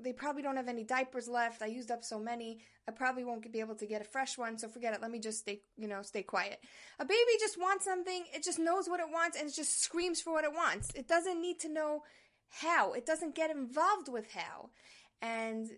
they 0.02 0.12
probably 0.12 0.42
don't 0.42 0.56
have 0.56 0.68
any 0.68 0.84
diapers 0.84 1.28
left. 1.28 1.62
I 1.62 1.66
used 1.66 1.90
up 1.90 2.04
so 2.04 2.18
many. 2.18 2.60
I 2.88 2.92
probably 2.92 3.24
won't 3.24 3.50
be 3.52 3.60
able 3.60 3.74
to 3.76 3.86
get 3.86 4.00
a 4.00 4.04
fresh 4.04 4.36
one, 4.36 4.58
so 4.58 4.68
forget 4.68 4.94
it. 4.94 5.00
Let 5.00 5.10
me 5.10 5.18
just 5.18 5.40
stay, 5.40 5.62
you 5.76 5.88
know, 5.88 6.02
stay 6.02 6.22
quiet. 6.22 6.60
A 6.98 7.04
baby 7.04 7.32
just 7.38 7.58
wants 7.58 7.84
something. 7.84 8.24
It 8.34 8.42
just 8.42 8.58
knows 8.58 8.88
what 8.88 9.00
it 9.00 9.10
wants 9.10 9.38
and 9.38 9.48
it 9.48 9.54
just 9.54 9.82
screams 9.82 10.20
for 10.20 10.32
what 10.32 10.44
it 10.44 10.52
wants. 10.52 10.90
It 10.94 11.08
doesn't 11.08 11.40
need 11.40 11.60
to 11.60 11.68
know 11.68 12.02
how. 12.48 12.92
It 12.92 13.06
doesn't 13.06 13.34
get 13.34 13.50
involved 13.50 14.08
with 14.08 14.30
how. 14.32 14.70
And 15.20 15.68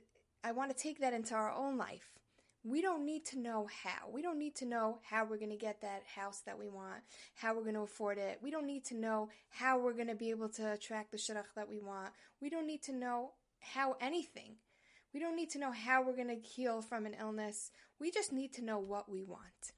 I 0.43 0.53
want 0.53 0.71
to 0.71 0.83
take 0.83 1.01
that 1.01 1.15
into 1.15 1.35
our 1.35 1.53
own 1.53 1.77
life. 1.77 2.11
We 2.67 2.81
don't 2.81 3.05
need 3.05 3.27
to 3.27 3.39
know 3.39 3.69
how. 3.83 4.09
We 4.11 4.23
don't 4.23 4.39
need 4.39 4.57
to 4.57 4.65
know 4.65 4.99
how 5.03 5.27
we're 5.27 5.37
going 5.37 5.51
to 5.51 5.57
get 5.57 5.83
that 5.83 6.03
house 6.17 6.41
that 6.47 6.59
we 6.59 6.71
want, 6.71 7.03
how 7.35 7.55
we're 7.55 7.63
going 7.63 7.75
to 7.75 7.83
afford 7.83 8.17
it. 8.17 8.39
We 8.43 8.51
don't 8.51 8.67
need 8.67 8.87
to 8.87 8.95
know 8.95 9.29
how 9.51 9.79
we're 9.79 9.93
going 9.93 10.09
to 10.09 10.15
be 10.15 10.31
able 10.31 10.49
to 10.51 10.73
attract 10.73 11.11
the 11.11 11.19
shidduch 11.19 11.53
that 11.57 11.69
we 11.69 11.79
want. 11.79 12.11
We 12.41 12.49
don't 12.49 12.67
need 12.67 12.83
to 12.85 12.95
know 12.95 13.33
how 13.73 13.97
anything. 14.01 14.57
We 15.13 15.21
don't 15.21 15.37
need 15.37 15.51
to 15.51 15.59
know 15.59 15.73
how 15.73 16.03
we're 16.03 16.17
going 16.17 16.29
to 16.29 16.49
heal 16.49 16.83
from 16.83 17.07
an 17.07 17.17
illness. 17.19 17.71
We 18.01 18.11
just 18.11 18.33
need 18.33 18.53
to 18.55 18.65
know 18.65 18.79
what 18.79 19.09
we 19.09 19.23
want. 19.23 19.73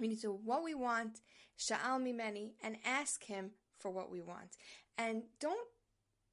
We 0.00 0.08
need 0.08 0.20
to 0.22 0.28
know 0.28 0.40
what 0.44 0.64
we 0.64 0.74
want, 0.74 1.20
sha'al 1.58 2.02
mimeni, 2.02 2.52
and 2.62 2.76
ask 2.84 3.24
him 3.24 3.52
for 3.78 3.90
what 3.90 4.10
we 4.10 4.20
want. 4.20 4.56
And 4.98 5.22
don't 5.40 5.68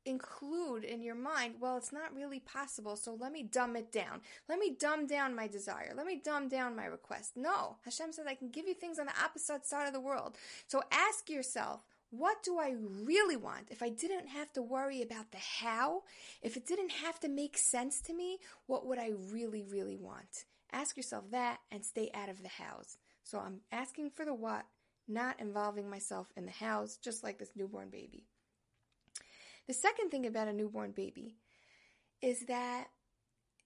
include 0.05 0.83
in 0.83 1.03
your 1.03 1.15
mind, 1.15 1.55
well, 1.59 1.77
it's 1.77 1.93
not 1.93 2.15
really 2.15 2.39
possible, 2.39 2.95
so 2.95 3.15
let 3.19 3.31
me 3.31 3.43
dumb 3.43 3.75
it 3.75 3.91
down. 3.91 4.21
Let 4.49 4.57
me 4.57 4.75
dumb 4.79 5.05
down 5.05 5.35
my 5.35 5.47
desire. 5.47 5.93
Let 5.95 6.07
me 6.07 6.19
dumb 6.23 6.49
down 6.49 6.75
my 6.75 6.85
request. 6.85 7.33
No, 7.35 7.77
Hashem 7.85 8.11
says 8.11 8.25
I 8.27 8.33
can 8.33 8.49
give 8.49 8.67
you 8.67 8.73
things 8.73 8.97
on 8.97 9.05
the 9.05 9.23
opposite 9.23 9.65
side 9.65 9.85
of 9.85 9.93
the 9.93 9.99
world. 9.99 10.37
So 10.67 10.81
ask 10.91 11.29
yourself, 11.29 11.81
what 12.11 12.43
do 12.43 12.59
I 12.59 12.75
really 13.03 13.37
want? 13.37 13.69
If 13.71 13.81
I 13.81 13.89
didn't 13.89 14.27
have 14.27 14.51
to 14.53 14.61
worry 14.61 15.01
about 15.01 15.31
the 15.31 15.37
how, 15.37 16.03
if 16.41 16.57
it 16.57 16.67
didn't 16.67 16.91
have 16.91 17.19
to 17.21 17.29
make 17.29 17.57
sense 17.57 18.01
to 18.01 18.13
me, 18.13 18.37
what 18.67 18.85
would 18.85 18.99
I 18.99 19.11
really, 19.31 19.63
really 19.63 19.95
want? 19.95 20.45
Ask 20.73 20.97
yourself 20.97 21.31
that 21.31 21.59
and 21.71 21.85
stay 21.85 22.11
out 22.13 22.29
of 22.29 22.43
the 22.43 22.49
hows. 22.49 22.97
So 23.23 23.39
I'm 23.39 23.61
asking 23.71 24.11
for 24.11 24.25
the 24.25 24.33
what, 24.33 24.65
not 25.07 25.39
involving 25.39 25.89
myself 25.89 26.27
in 26.35 26.45
the 26.45 26.51
hows, 26.51 26.97
just 26.97 27.23
like 27.23 27.39
this 27.39 27.51
newborn 27.55 27.89
baby. 27.89 28.27
The 29.67 29.73
second 29.73 30.09
thing 30.09 30.25
about 30.25 30.49
a 30.49 30.53
newborn 30.53 30.91
baby 30.91 31.37
is 32.21 32.45
that 32.47 32.87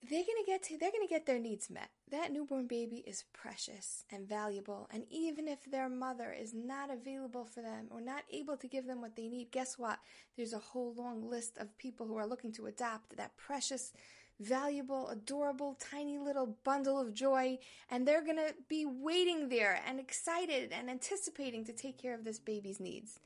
they're 0.10 0.24
to 0.24 0.44
get 0.46 0.64
to 0.64 0.78
they're 0.78 0.92
to 0.92 1.08
get 1.10 1.26
their 1.26 1.40
needs 1.40 1.70
met. 1.70 1.90
That 2.12 2.32
newborn 2.32 2.68
baby 2.68 3.04
is 3.08 3.26
precious 3.34 4.04
and 4.12 4.28
valuable, 4.28 4.88
and 4.92 5.04
even 5.10 5.48
if 5.48 5.64
their 5.66 5.90
mother 5.90 6.32
is 6.32 6.54
not 6.54 6.92
available 6.92 7.46
for 7.46 7.62
them 7.62 7.88
or 7.90 8.02
not 8.02 8.24
able 8.32 8.58
to 8.58 8.68
give 8.68 8.86
them 8.86 9.02
what 9.02 9.16
they 9.16 9.28
need, 9.28 9.52
guess 9.52 9.78
what? 9.78 10.00
There's 10.36 10.54
a 10.54 10.60
whole 10.60 10.94
long 10.94 11.28
list 11.28 11.58
of 11.58 11.78
people 11.78 12.06
who 12.08 12.18
are 12.18 12.28
looking 12.28 12.52
to 12.54 12.68
adopt 12.68 13.18
that 13.18 13.38
precious, 13.38 13.94
valuable, 14.40 15.10
adorable, 15.10 15.78
tiny 15.80 16.20
little 16.20 16.58
bundle 16.64 17.00
of 17.00 17.14
joy, 17.14 17.58
and 17.90 18.08
they're 18.08 18.24
to 18.38 18.54
be 18.68 18.86
waiting 18.86 19.50
there 19.50 19.82
and 19.88 20.00
excited 20.00 20.72
and 20.72 20.90
anticipating 20.90 21.66
to 21.66 21.74
take 21.74 21.98
care 21.98 22.14
of 22.14 22.24
this 22.24 22.40
baby's 22.40 22.80
needs. 22.80 23.20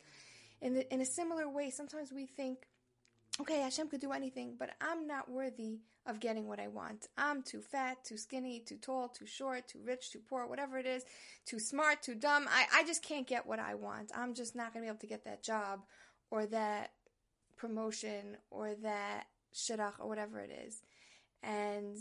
In 0.61 0.73
the, 0.73 0.93
in 0.93 1.01
a 1.01 1.05
similar 1.05 1.49
way, 1.49 1.69
sometimes 1.69 2.11
we 2.11 2.25
think 2.25 2.67
okay, 3.39 3.61
Hashem 3.61 3.87
could 3.87 4.01
do 4.01 4.11
anything, 4.11 4.55
but 4.57 4.71
I'm 4.81 5.07
not 5.07 5.31
worthy 5.31 5.79
of 6.05 6.19
getting 6.19 6.47
what 6.47 6.59
I 6.59 6.67
want. 6.67 7.07
I'm 7.17 7.41
too 7.41 7.61
fat, 7.61 8.03
too 8.03 8.17
skinny, 8.17 8.59
too 8.59 8.77
tall, 8.77 9.07
too 9.07 9.25
short, 9.25 9.67
too 9.67 9.79
rich, 9.83 10.11
too 10.11 10.21
poor, 10.27 10.47
whatever 10.47 10.77
it 10.77 10.85
is, 10.85 11.05
too 11.45 11.59
smart, 11.59 12.01
too 12.01 12.15
dumb. 12.15 12.47
I, 12.49 12.65
I 12.73 12.83
just 12.83 13.03
can't 13.03 13.27
get 13.27 13.45
what 13.45 13.59
I 13.59 13.75
want. 13.75 14.11
I'm 14.15 14.33
just 14.33 14.55
not 14.55 14.73
going 14.73 14.83
to 14.83 14.87
be 14.87 14.89
able 14.89 14.99
to 14.99 15.07
get 15.07 15.25
that 15.25 15.43
job 15.43 15.81
or 16.31 16.45
that 16.47 16.91
promotion 17.57 18.37
or 18.49 18.75
that 18.81 19.25
shidduch 19.53 19.99
or 19.99 20.07
whatever 20.07 20.39
it 20.39 20.51
is. 20.65 20.81
And 21.43 21.97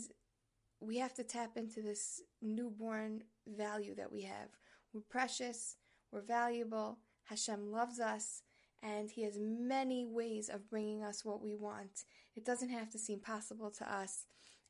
we 0.81 0.97
have 0.97 1.13
to 1.15 1.23
tap 1.23 1.51
into 1.55 1.81
this 1.81 2.21
newborn 2.41 3.23
value 3.47 3.95
that 3.95 4.11
we 4.11 4.23
have. 4.23 4.49
We're 4.93 5.01
precious, 5.01 5.75
we're 6.11 6.21
valuable, 6.21 6.97
Hashem 7.25 7.71
loves 7.71 7.99
us, 7.99 8.41
and 8.81 9.09
He 9.11 9.23
has 9.23 9.37
many 9.39 10.05
ways 10.05 10.49
of 10.49 10.69
bringing 10.69 11.03
us 11.03 11.25
what 11.25 11.41
we 11.41 11.55
want. 11.55 12.05
It 12.35 12.45
doesn't 12.45 12.69
have 12.69 12.89
to 12.91 12.99
seem 12.99 13.19
possible 13.19 13.71
to 13.71 13.91
us. 13.91 14.25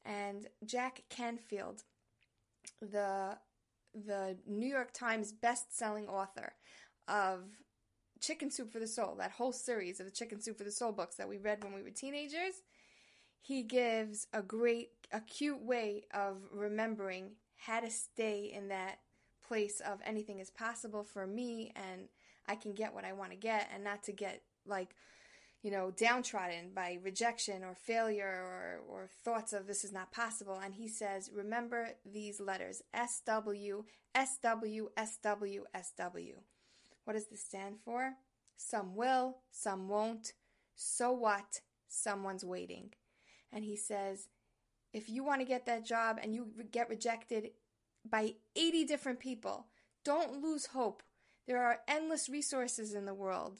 And 0.06 0.48
Jack 0.66 1.04
Canfield, 1.10 1.84
the 2.82 3.38
the 3.94 4.38
New 4.48 4.68
York 4.68 4.94
Times 4.94 5.32
best-selling 5.32 6.08
author 6.08 6.54
of 7.08 7.46
Chicken 8.22 8.52
Soup 8.52 8.72
for 8.72 8.80
the 8.80 8.88
Soul, 8.88 9.16
that 9.20 9.32
whole 9.32 9.52
series 9.52 10.00
of 10.00 10.06
the 10.06 10.12
Chicken 10.12 10.42
Soup 10.42 10.58
for 10.58 10.64
the 10.64 10.72
Soul 10.72 10.92
books 10.92 11.16
that 11.16 11.28
we 11.28 11.38
read 11.38 11.64
when 11.64 11.74
we 11.74 11.82
were 11.82 11.90
teenagers, 11.90 12.62
he 13.42 13.64
gives 13.64 14.28
a 14.34 14.42
great, 14.42 14.90
a 15.12 15.22
cute 15.22 15.62
way 15.62 16.04
of 16.14 16.38
remembering 16.52 17.32
how 17.56 17.80
to 17.80 17.90
stay 17.90 18.52
in 18.54 18.68
that 18.68 19.00
place 19.48 19.80
of 19.80 20.00
anything 20.06 20.40
is 20.40 20.52
possible 20.52 21.04
for 21.04 21.26
me 21.26 21.72
and 21.76 22.08
I 22.50 22.56
can 22.56 22.74
get 22.74 22.94
what 22.94 23.06
I 23.06 23.14
want 23.14 23.32
to 23.32 23.38
get 23.38 23.70
and 23.74 23.84
not 23.84 24.04
to 24.04 24.12
get 24.12 24.42
like, 24.66 24.96
you 25.62 25.72
know, 25.72 25.92
downtrodden 25.92 26.72
by 26.74 26.98
rejection 27.04 27.64
or 27.64 27.76
failure 27.76 28.26
or, 28.28 28.82
or 28.90 29.10
thoughts 29.24 29.54
of 29.54 29.68
this 29.68 29.84
is 29.84 29.92
not 29.92 30.12
possible. 30.12 30.60
And 30.64 30.74
he 30.74 30.88
says, 30.88 31.30
remember 31.34 31.90
these 32.06 32.42
letters 32.42 32.82
S 32.94 33.22
W, 33.26 33.86
S 34.16 34.40
W, 34.42 34.90
S 34.98 35.20
W, 35.22 35.64
S 35.74 35.94
W. 35.98 36.36
What 37.04 37.14
does 37.14 37.28
this 37.28 37.44
stand 37.44 37.76
for? 37.86 38.14
Some 38.58 38.96
will, 38.96 39.38
some 39.52 39.88
won't. 39.88 40.34
So 40.76 41.12
what? 41.12 41.62
Someone's 41.88 42.44
waiting. 42.44 42.90
And 43.52 43.64
he 43.64 43.76
says, 43.76 44.28
if 44.92 45.10
you 45.10 45.24
want 45.24 45.42
to 45.42 45.46
get 45.46 45.66
that 45.68 45.86
job 45.86 46.20
and 46.22 46.34
you 46.34 46.48
get 46.72 46.90
rejected 46.90 47.52
by 48.10 48.34
80 48.56 48.86
different 48.86 49.20
people, 49.20 49.68
don't 50.04 50.42
lose 50.42 50.68
hope. 50.68 51.04
There 51.50 51.64
are 51.64 51.80
endless 51.88 52.30
resources 52.30 52.94
in 52.94 53.06
the 53.06 53.14
world. 53.16 53.58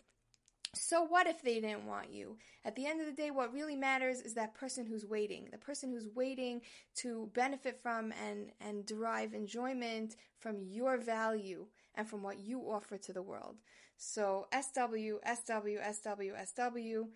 So 0.76 1.02
what 1.02 1.26
if 1.26 1.42
they 1.42 1.56
didn't 1.56 1.88
want 1.88 2.14
you? 2.14 2.38
At 2.64 2.76
the 2.76 2.86
end 2.86 3.02
of 3.02 3.08
the 3.08 3.20
day, 3.20 3.32
what 3.32 3.52
really 3.52 3.76
matters 3.76 4.22
is 4.22 4.36
that 4.36 4.54
person 4.54 4.86
who's 4.86 5.08
waiting, 5.08 5.48
the 5.52 5.58
person 5.58 5.90
who's 5.90 6.08
waiting 6.14 6.62
to 6.98 7.32
benefit 7.34 7.80
from 7.82 8.14
and, 8.24 8.52
and 8.62 8.86
derive 8.86 9.34
enjoyment 9.34 10.18
from 10.38 10.62
your 10.62 11.00
value 11.00 11.66
and 11.96 12.08
from 12.08 12.22
what 12.22 12.38
you 12.38 12.60
offer 12.60 13.00
to 13.00 13.12
the 13.12 13.24
world. 13.24 13.56
So 13.98 14.48
SW, 14.54 15.18
SW, 15.26 15.80
SW, 15.92 16.36
SW. 16.46 17.08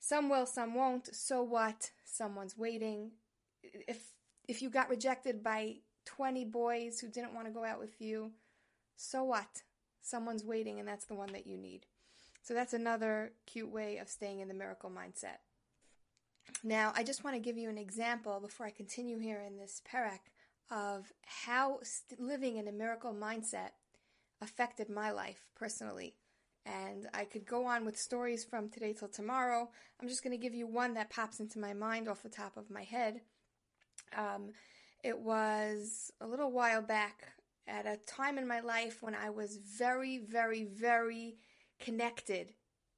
Some 0.00 0.28
will, 0.28 0.44
some 0.44 0.74
won't. 0.74 1.14
So 1.16 1.42
what? 1.42 1.92
Someone's 2.04 2.58
waiting. 2.58 3.12
If 3.62 4.02
if 4.46 4.60
you 4.60 4.68
got 4.68 4.90
rejected 4.90 5.42
by 5.42 5.76
20 6.04 6.44
boys 6.44 7.00
who 7.00 7.08
didn't 7.08 7.32
want 7.32 7.46
to 7.46 7.52
go 7.52 7.64
out 7.64 7.80
with 7.80 8.00
you, 8.00 8.32
so 8.96 9.24
what? 9.24 9.62
Someone's 10.02 10.44
waiting 10.44 10.78
and 10.78 10.88
that's 10.88 11.06
the 11.06 11.14
one 11.14 11.32
that 11.32 11.46
you 11.46 11.56
need. 11.56 11.86
So 12.42 12.54
that's 12.54 12.72
another 12.72 13.32
cute 13.46 13.70
way 13.70 13.98
of 13.98 14.08
staying 14.08 14.40
in 14.40 14.48
the 14.48 14.54
miracle 14.54 14.90
mindset. 14.90 15.38
Now, 16.64 16.92
I 16.96 17.04
just 17.04 17.22
want 17.22 17.36
to 17.36 17.40
give 17.40 17.56
you 17.56 17.68
an 17.68 17.78
example 17.78 18.40
before 18.40 18.66
I 18.66 18.70
continue 18.70 19.18
here 19.18 19.42
in 19.46 19.56
this 19.56 19.80
parak 19.90 20.20
of 20.70 21.12
how 21.24 21.78
st- 21.82 22.20
living 22.20 22.56
in 22.56 22.68
a 22.68 22.72
miracle 22.72 23.14
mindset 23.14 23.70
affected 24.40 24.88
my 24.88 25.10
life 25.10 25.46
personally. 25.54 26.16
And 26.66 27.08
I 27.14 27.24
could 27.24 27.46
go 27.46 27.66
on 27.66 27.84
with 27.84 27.98
stories 27.98 28.44
from 28.44 28.68
today 28.68 28.92
till 28.92 29.08
tomorrow. 29.08 29.70
I'm 30.00 30.08
just 30.08 30.22
going 30.22 30.36
to 30.36 30.42
give 30.42 30.54
you 30.54 30.66
one 30.66 30.94
that 30.94 31.10
pops 31.10 31.40
into 31.40 31.58
my 31.58 31.72
mind 31.72 32.08
off 32.08 32.22
the 32.22 32.28
top 32.28 32.56
of 32.56 32.70
my 32.70 32.82
head. 32.82 33.22
Um, 34.16 34.52
it 35.02 35.18
was 35.18 36.12
a 36.20 36.26
little 36.26 36.52
while 36.52 36.82
back 36.82 37.32
at 37.66 37.86
a 37.86 37.98
time 38.06 38.38
in 38.38 38.46
my 38.46 38.60
life 38.60 39.02
when 39.02 39.14
I 39.14 39.30
was 39.30 39.56
very, 39.78 40.18
very, 40.18 40.64
very 40.64 41.36
connected 41.78 42.52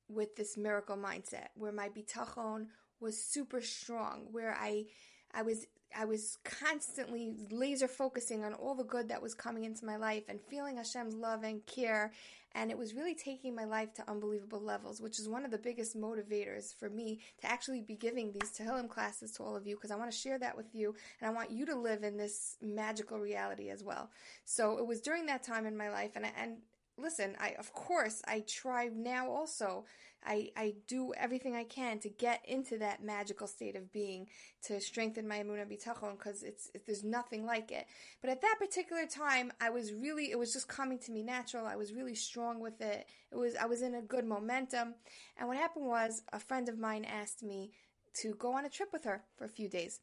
with 0.09 0.37
this 0.37 0.57
miracle 0.57 0.96
mindset, 0.96 1.48
where 1.55 1.72
my 1.72 1.88
bitachon 1.88 2.66
was 3.01 3.22
super 3.22 3.61
strong, 3.61 4.29
where 4.31 4.57
I, 4.59 4.85
I 5.33 5.42
was 5.42 5.66
I 5.94 6.05
was 6.05 6.38
constantly 6.44 7.35
laser 7.51 7.88
focusing 7.88 8.44
on 8.44 8.55
all 8.55 8.75
the 8.75 8.85
good 8.85 9.09
that 9.09 9.22
was 9.22 9.35
coming 9.35 9.64
into 9.64 9.85
my 9.85 9.96
life 9.96 10.25
and 10.29 10.40
feeling 10.40 10.77
Hashem's 10.77 11.14
love 11.14 11.42
and 11.42 11.64
care. 11.66 12.12
And 12.55 12.71
it 12.71 12.79
was 12.79 12.95
really 12.95 13.15
taking 13.15 13.55
my 13.55 13.65
life 13.65 13.95
to 13.95 14.11
unbelievable 14.11 14.61
levels, 14.61 15.01
which 15.01 15.19
is 15.19 15.29
one 15.29 15.45
of 15.45 15.51
the 15.51 15.59
biggest 15.59 15.97
motivators 15.97 16.75
for 16.75 16.88
me 16.91 17.21
to 17.41 17.51
actually 17.51 17.81
be 17.81 17.95
giving 17.95 18.33
these 18.33 18.53
Tehillim 18.53 18.88
classes 18.88 19.33
to 19.33 19.43
all 19.43 19.57
of 19.57 19.67
you 19.67 19.77
because 19.77 19.91
I 19.91 19.97
want 19.97 20.11
to 20.11 20.17
share 20.17 20.38
that 20.38 20.57
with 20.57 20.75
you 20.75 20.95
and 21.21 21.31
I 21.31 21.33
want 21.33 21.51
you 21.51 21.67
to 21.67 21.75
live 21.75 22.03
in 22.03 22.17
this 22.17 22.57
magical 22.61 23.19
reality 23.19 23.71
as 23.71 23.83
well. 23.83 24.11
So 24.45 24.79
it 24.79 24.87
was 24.87 25.01
during 25.01 25.27
that 25.27 25.43
time 25.43 25.67
in 25.67 25.77
my 25.77 25.91
life 25.91 26.12
and, 26.15 26.27
I, 26.27 26.33
and 26.37 26.57
listen, 26.98 27.37
I 27.40 27.55
of 27.59 27.72
course 27.72 28.22
I 28.26 28.44
try 28.46 28.88
now 28.92 29.31
also 29.31 29.85
I, 30.24 30.50
I 30.57 30.74
do 30.87 31.12
everything 31.14 31.57
I 31.57 31.64
can 31.64 31.98
to 32.00 32.09
get 32.09 32.44
into 32.46 32.78
that 32.78 33.02
magical 33.02 33.46
state 33.46 33.74
of 33.74 33.92
being 33.92 34.28
to 34.64 34.81
strengthen 34.81 35.26
my 35.26 35.38
emunah 35.38 35.66
bitachon 35.66 36.16
because 36.16 36.42
it's 36.42 36.70
it, 36.74 36.87
there's 36.87 37.02
nothing 37.02 37.44
like 37.44 37.72
it. 37.72 37.87
But 38.20 38.31
at 38.31 38.40
that 38.42 38.57
particular 38.59 39.07
time, 39.07 39.52
I 39.61 39.70
was 39.70 39.92
really 39.92 40.31
it 40.31 40.38
was 40.38 40.52
just 40.52 40.68
coming 40.68 40.98
to 41.00 41.12
me 41.12 41.22
natural. 41.22 41.66
I 41.66 41.76
was 41.76 41.92
really 41.92 42.14
strong 42.14 42.61
with 42.61 42.81
it. 42.81 43.07
It 43.31 43.37
was 43.37 43.57
I 43.57 43.66
was 43.66 43.83
in 43.83 43.94
a 43.94 44.02
good 44.02 44.24
momentum. 44.24 44.94
And 45.37 45.48
what 45.48 45.57
happened 45.57 45.87
was 45.87 46.22
a 46.33 46.38
friend 46.38 46.68
of 46.68 46.78
mine 46.78 47.05
asked 47.05 47.42
me 47.42 47.72
to 48.14 48.35
go 48.35 48.52
on 48.52 48.64
a 48.64 48.70
trip 48.70 48.92
with 48.92 49.05
her 49.05 49.22
for 49.37 49.44
a 49.44 49.48
few 49.48 49.68
days. 49.68 50.00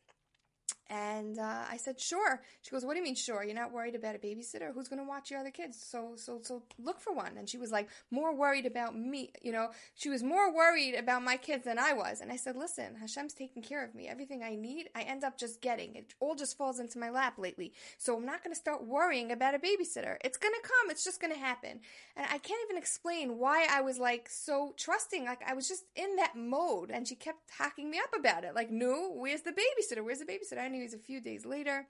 And 0.89 1.37
uh, 1.37 1.65
I 1.69 1.77
said, 1.77 1.99
sure. 1.99 2.41
She 2.63 2.71
goes, 2.71 2.83
what 2.83 2.93
do 2.93 2.97
you 2.97 3.03
mean, 3.03 3.15
sure? 3.15 3.43
You're 3.43 3.53
not 3.53 3.71
worried 3.71 3.93
about 3.93 4.15
a 4.15 4.17
babysitter? 4.17 4.73
Who's 4.73 4.87
going 4.87 4.99
to 4.99 5.07
watch 5.07 5.29
your 5.29 5.39
other 5.39 5.51
kids? 5.51 5.77
So, 5.79 6.13
so, 6.15 6.39
so 6.41 6.63
look 6.83 6.99
for 6.99 7.13
one. 7.13 7.37
And 7.37 7.47
she 7.47 7.57
was 7.57 7.71
like, 7.71 7.89
more 8.09 8.35
worried 8.35 8.65
about 8.65 8.97
me. 8.97 9.31
You 9.41 9.51
know, 9.51 9.69
she 9.93 10.09
was 10.09 10.23
more 10.23 10.53
worried 10.53 10.95
about 10.95 11.23
my 11.23 11.37
kids 11.37 11.65
than 11.65 11.77
I 11.77 11.93
was. 11.93 12.21
And 12.21 12.31
I 12.31 12.37
said, 12.37 12.55
listen, 12.55 12.95
Hashem's 12.95 13.33
taking 13.33 13.61
care 13.61 13.85
of 13.85 13.93
me. 13.93 14.07
Everything 14.07 14.41
I 14.41 14.55
need, 14.55 14.89
I 14.95 15.01
end 15.03 15.23
up 15.23 15.37
just 15.37 15.61
getting. 15.61 15.95
It 15.95 16.15
all 16.19 16.35
just 16.35 16.57
falls 16.57 16.79
into 16.79 16.97
my 16.97 17.11
lap 17.11 17.35
lately. 17.37 17.71
So 17.99 18.17
I'm 18.17 18.25
not 18.25 18.43
going 18.43 18.53
to 18.53 18.59
start 18.59 18.83
worrying 18.83 19.31
about 19.31 19.55
a 19.55 19.59
babysitter. 19.59 20.17
It's 20.23 20.37
going 20.37 20.55
to 20.55 20.67
come. 20.67 20.89
It's 20.89 21.03
just 21.03 21.21
going 21.21 21.33
to 21.33 21.39
happen. 21.39 21.81
And 22.15 22.25
I 22.25 22.39
can't 22.39 22.61
even 22.67 22.77
explain 22.77 23.37
why 23.37 23.67
I 23.69 23.81
was 23.81 23.99
like 23.99 24.27
so 24.27 24.73
trusting. 24.75 25.25
Like 25.25 25.41
I 25.47 25.53
was 25.53 25.67
just 25.67 25.83
in 25.95 26.15
that 26.15 26.35
mode. 26.35 26.89
And 26.89 27.07
she 27.07 27.15
kept 27.15 27.51
hacking 27.57 27.91
me 27.91 27.99
up 27.99 28.19
about 28.19 28.43
it. 28.43 28.55
Like, 28.55 28.71
no, 28.71 29.11
where's 29.13 29.41
the 29.43 29.51
babysitter? 29.51 30.03
Where's 30.03 30.19
the 30.19 30.25
babysitter? 30.25 30.58
Knew 30.67 30.85
a 30.85 30.97
few 30.97 31.21
days 31.21 31.45
later, 31.45 31.87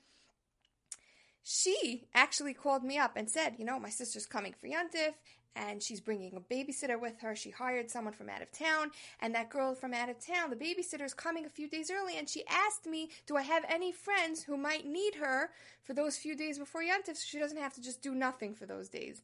she 1.43 2.07
actually 2.13 2.53
called 2.53 2.83
me 2.83 2.97
up 2.97 3.13
and 3.15 3.29
said, 3.29 3.55
You 3.57 3.65
know, 3.65 3.79
my 3.79 3.89
sister's 3.89 4.25
coming 4.25 4.53
for 4.53 4.67
Yontif 4.67 5.13
and 5.55 5.81
she's 5.81 5.99
bringing 5.99 6.35
a 6.35 6.39
babysitter 6.39 6.99
with 6.99 7.19
her. 7.19 7.35
She 7.35 7.49
hired 7.49 7.89
someone 7.89 8.13
from 8.13 8.29
out 8.29 8.41
of 8.41 8.51
town, 8.51 8.91
and 9.19 9.33
that 9.35 9.49
girl 9.49 9.75
from 9.75 9.93
out 9.93 10.09
of 10.09 10.25
town, 10.25 10.49
the 10.49 10.55
babysitter, 10.55 11.03
is 11.03 11.13
coming 11.13 11.45
a 11.45 11.49
few 11.49 11.67
days 11.67 11.91
early. 11.91 12.17
And 12.17 12.29
she 12.29 12.43
asked 12.47 12.85
me, 12.85 13.09
Do 13.27 13.35
I 13.35 13.41
have 13.41 13.65
any 13.67 13.91
friends 13.91 14.43
who 14.43 14.57
might 14.57 14.85
need 14.85 15.15
her 15.15 15.49
for 15.83 15.93
those 15.93 16.17
few 16.17 16.35
days 16.35 16.59
before 16.59 16.81
Yontif 16.81 17.17
so 17.17 17.25
she 17.25 17.39
doesn't 17.39 17.57
have 17.57 17.73
to 17.73 17.81
just 17.81 18.01
do 18.01 18.13
nothing 18.15 18.53
for 18.55 18.65
those 18.65 18.89
days? 18.89 19.21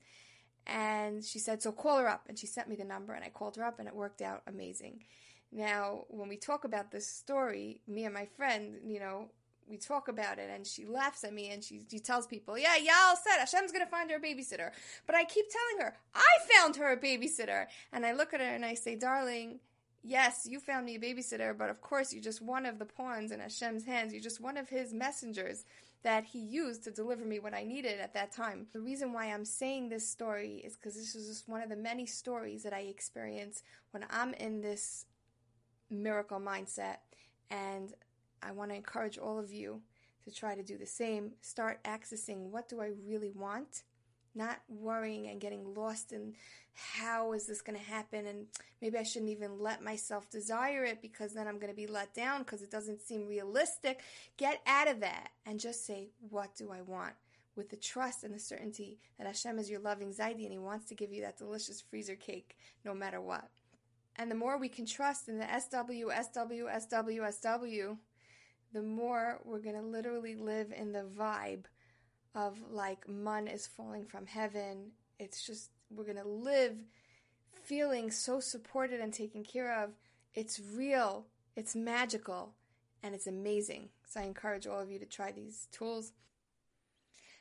And 0.67 1.23
she 1.23 1.39
said, 1.39 1.62
So 1.62 1.71
call 1.71 1.99
her 1.99 2.10
up. 2.10 2.23
And 2.27 2.38
she 2.38 2.47
sent 2.47 2.67
me 2.67 2.75
the 2.75 2.84
number, 2.84 3.13
and 3.13 3.23
I 3.23 3.29
called 3.29 3.55
her 3.55 3.63
up, 3.63 3.79
and 3.79 3.88
it 3.88 3.95
worked 3.95 4.21
out 4.21 4.41
amazing. 4.47 5.03
Now, 5.51 6.05
when 6.10 6.27
we 6.27 6.38
talk 6.38 6.63
about 6.63 6.91
this 6.91 7.08
story, 7.08 7.81
me 7.88 8.05
and 8.05 8.13
my 8.13 8.25
friend, 8.25 8.75
you 8.86 8.99
know, 8.99 9.29
we 9.67 9.77
talk 9.77 10.08
about 10.08 10.38
it 10.38 10.49
and 10.53 10.65
she 10.65 10.86
laughs 10.86 11.23
at 11.23 11.34
me 11.34 11.49
and 11.49 11.63
she, 11.63 11.81
she 11.89 11.99
tells 11.99 12.27
people, 12.27 12.58
yeah, 12.58 12.75
y'all 12.75 13.15
said 13.15 13.39
Hashem's 13.39 13.71
going 13.71 13.84
to 13.84 13.89
find 13.89 14.12
her 14.12 14.17
a 14.17 14.21
babysitter. 14.21 14.71
But 15.08 15.15
I 15.15 15.23
keep 15.23 15.45
telling 15.49 15.86
her, 15.86 15.97
I 16.13 16.25
found 16.53 16.75
her 16.75 16.91
a 16.91 16.97
babysitter. 16.97 17.65
And 17.91 18.05
I 18.05 18.13
look 18.13 18.34
at 18.34 18.41
her 18.41 18.45
and 18.45 18.65
I 18.65 18.75
say, 18.75 18.95
darling, 18.95 19.60
yes, 20.03 20.47
you 20.49 20.60
found 20.60 20.86
me 20.86 20.95
a 20.95 20.99
babysitter, 20.99 21.58
but 21.58 21.69
of 21.69 21.81
course 21.81 22.13
you're 22.13 22.21
just 22.21 22.41
one 22.41 22.65
of 22.65 22.77
the 22.77 22.86
pawns 22.86 23.31
in 23.31 23.39
Hashem's 23.39 23.86
hands. 23.86 24.13
You're 24.13 24.21
just 24.21 24.41
one 24.41 24.58
of 24.58 24.69
his 24.69 24.93
messengers 24.93 25.65
that 26.03 26.23
he 26.23 26.39
used 26.39 26.84
to 26.84 26.91
deliver 26.91 27.25
me 27.25 27.39
what 27.39 27.55
I 27.55 27.63
needed 27.63 27.99
at 27.99 28.13
that 28.13 28.31
time. 28.31 28.67
The 28.73 28.79
reason 28.79 29.12
why 29.12 29.25
I'm 29.25 29.45
saying 29.45 29.89
this 29.89 30.08
story 30.08 30.62
is 30.63 30.75
because 30.75 30.93
this 30.93 31.15
is 31.15 31.27
just 31.27 31.49
one 31.49 31.63
of 31.63 31.69
the 31.69 31.75
many 31.75 32.05
stories 32.05 32.62
that 32.62 32.73
I 32.73 32.81
experience 32.81 33.63
when 33.89 34.05
I'm 34.12 34.36
in 34.36 34.62
this 34.62 35.08
miracle 35.89 36.39
mindset 36.39 36.98
and 37.50 37.93
I 38.41 38.52
want 38.52 38.71
to 38.71 38.76
encourage 38.76 39.17
all 39.17 39.39
of 39.39 39.52
you 39.52 39.82
to 40.24 40.32
try 40.32 40.56
to 40.56 40.63
do 40.63 40.78
the 40.78 40.86
same. 40.86 41.32
Start 41.41 41.84
accessing 41.84 42.50
what 42.50 42.69
do 42.69 42.82
I 42.82 42.91
really 43.08 43.32
want? 43.32 43.84
Not 44.34 44.60
worrying 44.67 45.28
and 45.28 45.39
getting 45.39 45.74
lost 45.74 46.12
in 46.12 46.34
how 46.74 47.32
is 47.32 47.48
this 47.48 47.62
going 47.62 47.80
to 47.80 47.86
happen 47.86 48.26
and 48.28 48.48
maybe 48.82 48.98
I 48.98 49.04
shouldn't 49.04 49.32
even 49.32 49.60
let 49.60 49.82
myself 49.82 50.30
desire 50.30 50.84
it 50.84 51.02
because 51.02 51.34
then 51.34 51.48
I'm 51.48 51.58
going 51.58 51.71
to 51.71 51.76
be 51.76 51.88
let 51.88 52.13
down 52.13 52.39
because 52.39 52.62
it 52.62 52.71
doesn't 52.71 53.02
seem 53.02 53.28
realistic. 53.28 54.02
Get 54.36 54.62
out 54.67 54.89
of 54.89 55.00
that 55.00 55.30
and 55.45 55.60
just 55.60 55.86
say, 55.86 56.10
what 56.30 56.56
do 56.56 56.71
I 56.71 56.82
want? 56.82 57.13
With 57.56 57.69
the 57.69 57.78
trust 57.78 58.26
and 58.26 58.34
the 58.34 58.39
certainty 58.39 59.00
that 59.17 59.28
Hashem 59.28 59.58
is 59.58 59.69
your 59.69 59.80
loving 59.80 60.13
Zaidi 60.13 60.43
and 60.43 60.52
He 60.52 60.58
wants 60.58 60.86
to 60.88 60.95
give 60.95 61.13
you 61.13 61.21
that 61.21 61.38
delicious 61.38 61.80
freezer 61.80 62.15
cake 62.15 62.58
no 62.84 62.93
matter 62.93 63.21
what. 63.21 63.48
And 64.17 64.32
the 64.32 64.36
more 64.36 64.58
we 64.58 64.69
can 64.69 64.86
trust 64.86 65.28
in 65.28 65.38
the 65.38 65.45
SW, 65.45 66.10
SW, 66.10 66.67
SW, 66.80 67.21
SW, 67.32 67.97
the 68.73 68.82
more 68.82 69.39
we're 69.43 69.60
going 69.60 69.75
to 69.75 69.82
literally 69.82 70.36
live 70.36 70.71
in 70.71 70.91
the 70.91 71.04
vibe 71.04 71.65
of 72.34 72.58
like 72.69 73.08
man 73.08 73.47
is 73.47 73.67
falling 73.67 74.06
from 74.06 74.25
heaven. 74.25 74.91
It's 75.19 75.45
just, 75.45 75.71
we're 75.89 76.04
going 76.04 76.17
to 76.17 76.28
live 76.28 76.75
feeling 77.63 78.12
so 78.12 78.39
supported 78.39 78.99
and 78.99 79.13
taken 79.13 79.43
care 79.43 79.84
of. 79.84 79.91
It's 80.34 80.60
real, 80.60 81.25
it's 81.56 81.75
magical, 81.75 82.54
and 83.01 83.15
it's 83.15 83.28
amazing. 83.28 83.89
So 84.06 84.19
I 84.19 84.23
encourage 84.23 84.67
all 84.67 84.80
of 84.80 84.91
you 84.91 84.99
to 84.99 85.06
try 85.06 85.32
these 85.32 85.67
tools. 85.71 86.12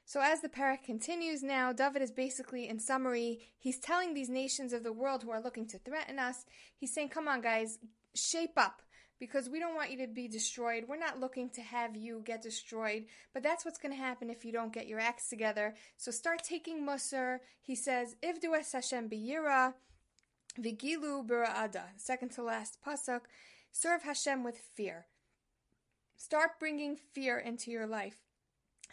So 0.07 0.21
as 0.21 0.41
the 0.41 0.49
parak 0.49 0.85
continues 0.85 1.43
now, 1.43 1.73
David 1.73 2.03
is 2.03 2.11
basically, 2.11 2.69
in 2.69 2.79
summary, 2.79 3.41
he's 3.59 3.79
telling 3.79 4.13
these 4.13 4.29
nations 4.29 4.73
of 4.73 4.83
the 4.83 4.93
world 4.93 5.23
who 5.23 5.31
are 5.31 5.43
looking 5.43 5.67
to 5.69 5.79
threaten 5.79 6.19
us, 6.19 6.45
he's 6.77 6.93
saying, 6.93 7.09
come 7.09 7.27
on 7.27 7.41
guys, 7.41 7.79
shape 8.15 8.53
up 8.57 8.83
because 9.19 9.49
we 9.49 9.59
don't 9.59 9.75
want 9.75 9.91
you 9.91 9.99
to 9.99 10.07
be 10.07 10.29
destroyed. 10.29 10.85
We're 10.87 10.99
not 10.99 11.21
looking 11.21 11.49
to 11.51 11.63
have 11.63 11.97
you 11.97 12.23
get 12.25 12.43
destroyed, 12.43 13.07
but 13.33 13.43
that's 13.43 13.65
what's 13.65 13.79
going 13.79 13.93
to 13.93 14.01
happen 14.01 14.29
if 14.29 14.45
you 14.45 14.53
don't 14.53 14.73
get 14.73 14.87
your 14.87 15.01
acts 15.01 15.29
together. 15.29 15.75
So 15.97 16.11
start 16.11 16.43
taking 16.43 16.87
Musar. 16.87 17.39
He 17.63 17.75
says, 17.75 18.17
Ivdu 18.23 18.57
es 18.59 18.73
Hashem 18.73 19.09
biyira, 19.09 19.75
vigilu 20.61 21.27
bira'ada. 21.27 21.85
Second 21.97 22.31
to 22.33 22.43
last 22.43 22.79
pasuk, 22.87 23.21
serve 23.73 24.03
Hashem 24.03 24.45
with 24.45 24.59
fear. 24.75 25.07
Start 26.17 26.61
bringing 26.61 26.97
fear 26.97 27.39
into 27.39 27.71
your 27.71 27.87
life. 27.87 28.24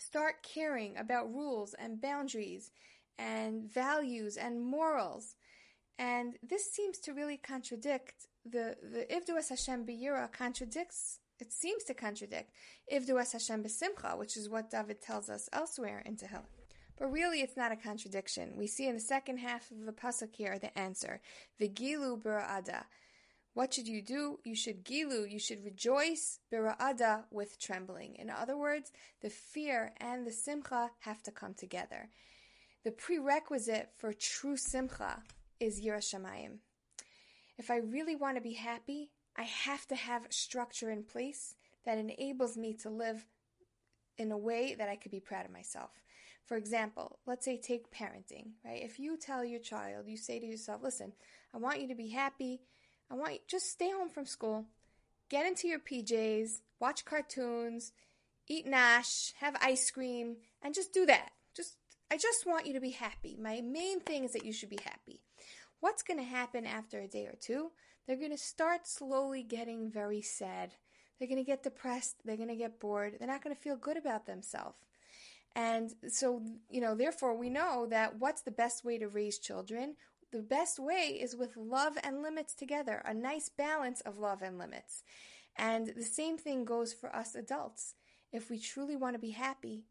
Start 0.04 0.42
caring 0.42 0.98
about 0.98 1.32
rules 1.32 1.76
and 1.76 2.02
boundaries 2.02 2.72
and 3.20 3.72
values 3.72 4.36
and 4.36 4.60
morals. 4.60 5.36
And 6.00 6.38
this 6.42 6.72
seems 6.72 6.98
to 7.02 7.14
really 7.14 7.38
contradict 7.38 8.26
the 8.44 8.78
the 8.82 9.06
Ivdu 9.12 9.38
es 9.38 9.50
Hashem 9.50 9.86
b'yira 9.86 10.32
contradicts. 10.32 11.20
It 11.40 11.54
seems 11.54 11.84
to 11.84 11.94
contradict 11.94 12.52
Ivdu 12.92 13.20
es 13.22 13.34
Hashem 13.34 13.64
b'simcha, 13.64 14.18
which 14.18 14.36
is 14.38 14.50
what 14.50 14.72
David 14.72 15.02
tells 15.02 15.30
us 15.30 15.48
elsewhere 15.54 16.02
in 16.04 16.16
Tehillim. 16.16 16.50
But 16.98 17.12
really, 17.12 17.42
it's 17.42 17.58
not 17.58 17.72
a 17.72 17.76
contradiction. 17.76 18.54
We 18.58 18.66
see 18.66 18.88
in 18.88 18.96
the 18.96 19.00
second 19.00 19.38
half 19.38 19.70
of 19.70 19.86
the 19.86 19.92
pasuk 19.92 20.36
here 20.36 20.58
the 20.58 20.76
answer: 20.78 21.22
Vigilu 21.60 22.20
bira'ada. 22.20 22.86
What 23.54 23.74
should 23.74 23.88
you 23.88 24.02
do? 24.02 24.40
You 24.46 24.56
should 24.56 24.86
gilu, 24.86 25.30
you 25.30 25.40
should 25.40 25.66
rejoice 25.66 26.40
bira'ada 26.52 27.26
with 27.32 27.60
trembling. 27.60 28.16
In 28.16 28.30
other 28.30 28.58
words, 28.58 28.92
the 29.22 29.30
fear 29.30 29.94
and 30.00 30.26
the 30.26 30.32
simcha 30.32 30.92
have 31.00 31.22
to 31.24 31.32
come 31.32 31.54
together. 31.54 32.10
The 32.84 32.92
prerequisite 32.92 33.90
for 33.98 34.14
true 34.14 34.56
simcha 34.56 35.22
is 35.60 35.82
yiras 35.82 36.16
Shamayim. 36.16 36.60
If 37.58 37.70
I 37.70 37.78
really 37.78 38.16
want 38.16 38.38
to 38.38 38.42
be 38.42 38.54
happy, 38.54 39.12
I 39.38 39.44
have 39.44 39.86
to 39.88 39.96
have 39.96 40.24
structure 40.30 40.90
in 40.90 41.04
place 41.04 41.56
that 41.86 41.98
enables 41.98 42.58
me 42.58 42.74
to 42.82 42.90
live 42.90 43.26
in 44.18 44.32
a 44.32 44.38
way 44.38 44.76
that 44.76 44.90
I 44.90 44.96
could 44.96 45.12
be 45.12 45.20
proud 45.20 45.46
of 45.46 45.52
myself. 45.52 45.92
For 46.46 46.58
example, 46.58 47.20
let's 47.26 47.46
say 47.46 47.58
take 47.58 47.92
parenting, 47.92 48.52
right? 48.66 48.82
If 48.82 49.00
you 49.00 49.18
tell 49.18 49.44
your 49.44 49.60
child, 49.60 50.06
you 50.08 50.18
say 50.18 50.40
to 50.40 50.46
yourself, 50.46 50.82
listen, 50.84 51.14
I 51.54 51.58
want 51.58 51.82
you 51.82 51.88
to 51.88 51.96
be 51.96 52.10
happy, 52.10 52.62
I 53.12 53.16
want 53.16 53.34
you 53.34 53.40
just 53.48 53.70
stay 53.70 53.92
home 53.92 54.10
from 54.10 54.26
school, 54.26 54.66
get 55.30 55.46
into 55.46 55.68
your 55.68 55.80
PJs, 55.80 56.62
watch 56.80 57.04
cartoons, 57.04 57.92
eat 58.48 58.66
nash, 58.66 59.34
have 59.40 59.56
ice 59.62 59.92
cream, 59.92 60.38
and 60.62 60.74
just 60.74 60.94
do 60.94 61.06
that. 61.06 61.32
Just 61.56 61.76
I 62.10 62.18
just 62.18 62.46
want 62.46 62.68
you 62.68 62.74
to 62.74 62.80
be 62.80 62.92
happy. 62.92 63.38
My 63.40 63.62
main 63.62 64.00
thing 64.00 64.24
is 64.24 64.32
that 64.34 64.46
you 64.46 64.54
should 64.54 64.70
be 64.70 64.80
happy. 64.84 65.22
What's 65.82 66.04
going 66.04 66.20
to 66.20 66.26
happen 66.26 66.66
after 66.66 67.00
a 67.00 67.08
day 67.08 67.26
or 67.26 67.36
two? 67.40 67.72
They're 68.08 68.16
going 68.16 68.32
to 68.32 68.38
start 68.38 68.88
slowly 68.88 69.44
getting 69.44 69.90
very 69.90 70.22
sad. 70.22 70.72
They're 71.18 71.28
going 71.28 71.38
to 71.38 71.44
get 71.44 71.64
depressed. 71.64 72.16
They're 72.24 72.38
going 72.38 72.50
to 72.50 72.56
get 72.56 72.80
bored. 72.80 73.16
They're 73.20 73.28
not 73.28 73.44
going 73.44 73.56
to 73.56 73.62
feel 73.62 73.76
good 73.76 73.98
about 73.98 74.26
themselves. 74.26 74.78
And 75.56 75.94
so, 76.08 76.42
you 76.70 76.82
know, 76.82 76.96
therefore, 76.96 77.36
we 77.36 77.50
know 77.50 77.88
that 77.90 78.20
what's 78.20 78.42
the 78.42 78.52
best 78.52 78.86
way 78.86 78.98
to 78.98 79.08
raise 79.08 79.38
children? 79.38 79.96
The 80.32 80.42
best 80.42 80.80
way 80.80 81.18
is 81.22 81.36
with 81.36 81.58
love 81.58 81.98
and 82.04 82.22
limits 82.22 82.54
together, 82.54 83.02
a 83.06 83.14
nice 83.14 83.50
balance 83.50 84.02
of 84.02 84.18
love 84.18 84.42
and 84.42 84.58
limits. 84.58 85.04
And 85.58 85.88
the 85.96 86.04
same 86.04 86.38
thing 86.38 86.66
goes 86.66 86.94
for 86.94 87.14
us 87.16 87.36
adults. 87.36 87.96
If 88.32 88.50
we 88.50 88.60
truly 88.60 88.96
want 88.96 89.16
to 89.16 89.20
be 89.20 89.32
happy, 89.32 89.84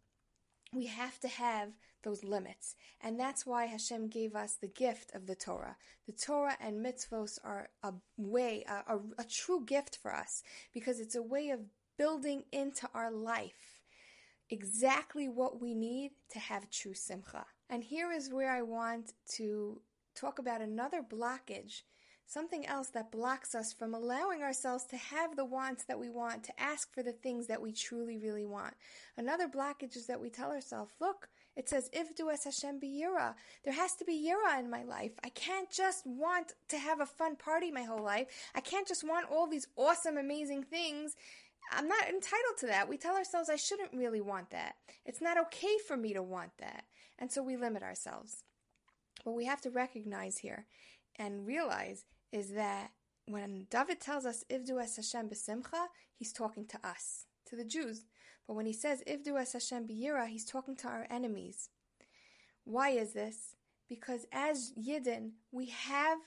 we 0.72 0.87
have 0.87 1.20
to 1.20 1.29
have 1.29 1.70
those 2.03 2.24
limits. 2.24 2.76
And 3.03 3.20
that's 3.20 3.44
why 3.44 3.66
Hashem 3.66 4.09
gave 4.09 4.35
us 4.35 4.55
the 4.55 4.68
gift 4.68 5.14
of 5.14 5.26
the 5.26 5.35
Torah. 5.35 5.76
The 6.07 6.12
Torah 6.12 6.57
and 6.61 6.85
mitzvos 6.85 7.38
are 7.44 7.68
a 7.83 7.92
way, 8.16 8.64
a, 8.66 8.94
a, 8.94 9.00
a 9.18 9.24
true 9.24 9.64
gift 9.64 9.98
for 10.00 10.14
us 10.14 10.42
because 10.72 11.00
it's 11.00 11.16
a 11.16 11.22
way 11.22 11.50
of 11.50 11.61
building 11.98 12.44
into 12.53 12.88
our 12.94 13.11
life 13.11 13.83
exactly 14.48 15.29
what 15.29 15.61
we 15.61 15.74
need 15.74 16.12
to 16.31 16.38
have 16.38 16.70
true 16.70 16.94
simcha. 16.94 17.44
And 17.68 17.85
here 17.85 18.11
is 18.11 18.33
where 18.33 18.50
I 18.50 18.62
want 18.62 19.12
to 19.37 19.81
talk 20.14 20.38
about 20.38 20.61
another 20.61 21.03
blockage, 21.03 21.83
something 22.27 22.64
else 22.66 22.88
that 22.88 23.11
blocks 23.11 23.55
us 23.55 23.73
from 23.73 23.94
allowing 23.94 24.42
ourselves 24.42 24.85
to 24.87 24.96
have 24.96 25.37
the 25.37 25.44
wants 25.44 25.85
that 25.85 25.99
we 25.99 26.09
want, 26.09 26.44
to 26.44 26.61
ask 26.61 26.92
for 26.94 27.03
the 27.03 27.12
things 27.12 27.49
that 27.49 27.61
we 27.61 27.73
truly, 27.73 28.18
really 28.18 28.46
want. 28.46 28.75
Another 29.16 29.49
blockage 29.49 29.96
is 29.96 30.07
that 30.07 30.20
we 30.20 30.31
tell 30.31 30.51
ourselves, 30.51 30.92
look, 31.01 31.29
it 31.57 31.68
says, 31.68 31.90
Ivdu 31.92 32.33
es 32.33 32.44
Hashem 32.44 32.81
biyira. 32.81 33.35
There 33.64 33.75
has 33.75 33.94
to 33.96 34.05
be 34.05 34.29
yira 34.29 34.61
in 34.61 34.70
my 34.70 34.85
life. 34.85 35.12
I 35.25 35.31
can't 35.31 35.70
just 35.70 36.07
want 36.07 36.53
to 36.68 36.79
have 36.79 37.01
a 37.01 37.07
fun 37.07 37.37
party 37.37 37.70
my 37.70 37.83
whole 37.83 38.03
life. 38.03 38.29
I 38.55 38.61
can't 38.61 38.87
just 38.87 39.07
want 39.07 39.27
all 39.31 39.49
these 39.49 39.66
awesome, 39.77 40.16
amazing 40.16 40.62
things. 40.62 41.16
I'm 41.73 41.88
not 41.88 42.09
entitled 42.09 42.57
to 42.59 42.66
that. 42.66 42.88
We 42.88 42.96
tell 42.96 43.16
ourselves 43.16 43.51
I 43.51 43.57
shouldn't 43.57 43.92
really 43.92 44.20
want 44.20 44.51
that. 44.51 44.77
It's 45.05 45.20
not 45.20 45.38
okay 45.38 45.77
for 45.87 45.96
me 45.96 46.14
to 46.14 46.23
want 46.23 46.53
that. 46.59 46.85
And 47.18 47.31
so 47.31 47.42
we 47.42 47.57
limit 47.57 47.83
ourselves. 47.83 48.44
What 49.24 49.37
we 49.37 49.44
have 49.46 49.61
to 49.62 49.70
recognize 49.70 50.38
here 50.38 50.66
and 51.16 51.46
realize 51.46 52.04
is 52.33 52.52
that 52.52 52.90
when 53.26 53.66
David 53.70 54.00
tells 54.00 54.26
us 54.26 54.44
Ivdu 54.50 54.80
es 54.83 54.96
Hashem 54.96 55.28
b'simcha, 55.28 55.87
he's 56.14 56.33
talking 56.33 56.66
to 56.66 56.78
us, 56.87 57.26
to 57.46 57.56
the 57.56 57.64
Jews. 57.64 58.04
But 58.46 58.54
when 58.54 58.66
he 58.66 58.72
says 58.72 59.02
Ivdu 59.06 59.40
es 59.40 59.52
Hashem 59.52 59.87
b'yira, 59.87 60.28
he's 60.28 60.44
talking 60.44 60.76
to 60.76 60.88
our 60.88 61.06
enemies. 61.11 61.68
Why 62.64 62.90
is 62.90 63.12
this? 63.12 63.56
Because 63.88 64.26
as 64.33 64.72
Yidden, 64.78 65.33
we 65.52 65.66
have 65.66 66.18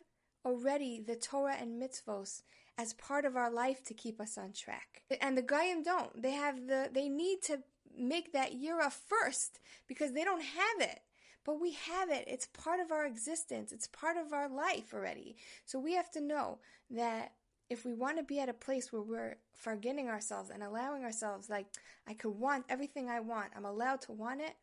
already 0.45 1.01
the 1.05 1.15
Torah 1.15 1.55
and 1.59 1.81
mitzvos 1.81 2.43
as 2.77 2.93
part 2.93 3.25
of 3.25 3.35
our 3.35 3.51
life 3.51 3.83
to 3.85 3.93
keep 3.93 4.19
us 4.19 4.37
on 4.37 4.51
track. 4.51 5.03
And 5.21 5.37
the 5.37 5.41
Goyim 5.41 5.83
don't. 5.83 6.21
They 6.21 6.31
have 6.31 6.67
the 6.67 6.89
they 6.91 7.07
need 7.07 7.41
to 7.43 7.59
make 7.95 8.33
that 8.33 8.53
yira 8.53 8.91
first 8.91 9.59
because 9.87 10.13
they 10.13 10.23
don't 10.23 10.41
have 10.41 10.89
it. 10.89 10.99
But 11.45 11.59
we 11.59 11.71
have 11.73 12.09
it. 12.09 12.25
It's 12.27 12.47
part 12.47 12.79
of 12.79 12.91
our 12.91 13.05
existence. 13.05 13.71
It's 13.71 13.87
part 13.87 14.17
of 14.17 14.33
our 14.33 14.47
life 14.47 14.93
already. 14.93 15.35
So 15.65 15.79
we 15.79 15.93
have 15.93 16.11
to 16.11 16.21
know 16.21 16.59
that 16.89 17.33
if 17.69 17.85
we 17.85 17.93
want 17.93 18.17
to 18.17 18.23
be 18.23 18.39
at 18.39 18.49
a 18.49 18.53
place 18.53 18.91
where 18.91 19.01
we're 19.01 19.37
forgetting 19.55 20.07
ourselves 20.09 20.49
and 20.49 20.63
allowing 20.63 21.03
ourselves, 21.03 21.49
like, 21.49 21.65
I 22.07 22.13
could 22.13 22.37
want 22.37 22.65
everything 22.69 23.09
I 23.09 23.19
want, 23.19 23.51
I'm 23.55 23.65
allowed 23.65 24.01
to 24.01 24.11
want 24.11 24.41
it, 24.41 24.55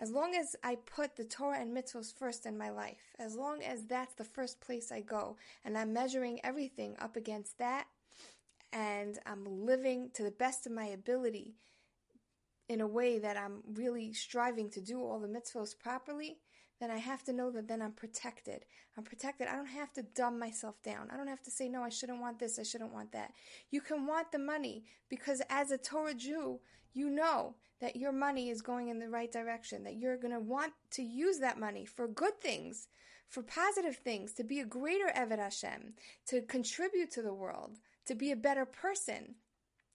as 0.00 0.10
long 0.10 0.34
as 0.34 0.56
I 0.64 0.76
put 0.76 1.16
the 1.16 1.24
Torah 1.24 1.60
and 1.60 1.76
mitzvahs 1.76 2.12
first 2.12 2.46
in 2.46 2.56
my 2.56 2.70
life, 2.70 3.14
as 3.18 3.36
long 3.36 3.62
as 3.62 3.84
that's 3.84 4.14
the 4.14 4.24
first 4.24 4.60
place 4.60 4.90
I 4.90 5.00
go, 5.00 5.36
and 5.64 5.76
I'm 5.76 5.92
measuring 5.92 6.40
everything 6.42 6.96
up 6.98 7.16
against 7.16 7.58
that, 7.58 7.86
and 8.72 9.18
I'm 9.26 9.66
living 9.66 10.10
to 10.14 10.22
the 10.22 10.30
best 10.30 10.66
of 10.66 10.72
my 10.72 10.86
ability 10.86 11.54
in 12.68 12.80
a 12.80 12.86
way 12.86 13.18
that 13.18 13.36
I'm 13.36 13.62
really 13.74 14.12
striving 14.12 14.70
to 14.70 14.80
do 14.80 15.02
all 15.02 15.20
the 15.20 15.28
mitzvahs 15.28 15.78
properly, 15.78 16.38
then 16.80 16.90
I 16.90 16.98
have 16.98 17.22
to 17.24 17.32
know 17.32 17.50
that 17.50 17.68
then 17.68 17.82
I'm 17.82 17.92
protected. 17.92 18.64
I'm 18.96 19.04
protected. 19.04 19.48
I 19.48 19.56
don't 19.56 19.66
have 19.66 19.92
to 19.94 20.02
dumb 20.02 20.38
myself 20.38 20.82
down. 20.82 21.08
I 21.12 21.16
don't 21.16 21.28
have 21.28 21.42
to 21.42 21.50
say, 21.50 21.68
no, 21.68 21.82
I 21.82 21.88
shouldn't 21.88 22.20
want 22.20 22.38
this, 22.38 22.58
I 22.58 22.62
shouldn't 22.62 22.92
want 22.92 23.12
that. 23.12 23.32
You 23.70 23.80
can 23.80 24.06
want 24.06 24.32
the 24.32 24.38
money 24.38 24.84
because 25.08 25.42
as 25.50 25.70
a 25.70 25.78
Torah 25.78 26.14
Jew, 26.14 26.60
you 26.92 27.10
know 27.10 27.54
that 27.80 27.96
your 27.96 28.12
money 28.12 28.50
is 28.50 28.62
going 28.62 28.88
in 28.88 28.98
the 28.98 29.08
right 29.08 29.30
direction, 29.30 29.84
that 29.84 29.96
you're 29.96 30.16
going 30.16 30.32
to 30.32 30.40
want 30.40 30.72
to 30.92 31.02
use 31.02 31.38
that 31.38 31.58
money 31.58 31.84
for 31.84 32.06
good 32.06 32.40
things, 32.40 32.88
for 33.28 33.42
positive 33.42 33.96
things, 33.96 34.32
to 34.34 34.44
be 34.44 34.60
a 34.60 34.64
greater 34.64 35.12
Eved 35.16 35.38
Hashem, 35.38 35.94
to 36.26 36.42
contribute 36.42 37.10
to 37.12 37.22
the 37.22 37.34
world, 37.34 37.78
to 38.06 38.14
be 38.14 38.30
a 38.30 38.36
better 38.36 38.64
person. 38.64 39.34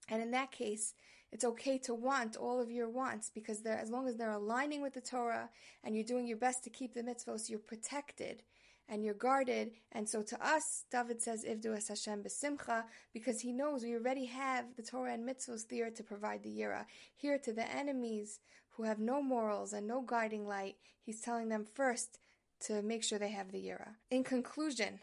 And 0.10 0.22
in 0.22 0.32
that 0.32 0.52
case, 0.52 0.94
it's 1.32 1.46
okay 1.46 1.78
to 1.80 1.94
want 1.94 2.38
all 2.38 2.60
of 2.60 2.72
your 2.72 2.90
wants 2.90 3.30
because 3.34 3.62
they're, 3.62 3.78
as 3.78 3.92
long 3.92 4.08
as 4.08 4.16
they're 4.16 4.32
aligning 4.32 4.82
with 4.82 4.94
the 4.94 5.02
Torah 5.02 5.50
and 5.84 5.96
you're 5.96 6.04
doing 6.04 6.28
your 6.28 6.38
best 6.38 6.64
to 6.64 6.70
keep 6.70 6.94
the 6.94 7.04
mitzvahs, 7.04 7.50
you're 7.50 7.60
protected 7.60 8.44
and 8.88 9.04
you're 9.06 9.14
guarded. 9.14 9.72
And 9.92 10.10
so 10.10 10.24
to 10.24 10.46
us, 10.46 10.86
David 10.92 11.22
says, 11.22 11.46
Ivdu 11.46 11.76
es 11.76 11.90
Hashem 11.90 12.24
besimcha, 12.24 12.86
because 13.14 13.42
he 13.42 13.54
knows 13.54 13.84
we 13.84 13.94
already 13.94 14.26
have 14.26 14.76
the 14.76 14.82
Torah 14.82 15.14
and 15.14 15.28
mitzvahs 15.28 15.68
there 15.68 15.92
to 15.92 16.04
provide 16.04 16.42
the 16.42 16.50
yira. 16.50 16.86
Here 17.16 17.38
to 17.38 17.54
the 17.54 17.70
enemies 17.72 18.40
who 18.72 18.84
have 18.84 18.98
no 18.98 19.22
morals 19.22 19.74
and 19.74 19.88
no 19.88 20.02
guiding 20.02 20.48
light, 20.48 20.78
he's 21.04 21.22
telling 21.22 21.50
them 21.50 21.66
first 21.76 22.20
to 22.62 22.82
make 22.82 23.04
sure 23.04 23.20
they 23.20 23.30
have 23.30 23.52
the 23.52 23.64
yira. 23.64 23.90
In 24.10 24.24
conclusion, 24.24 25.00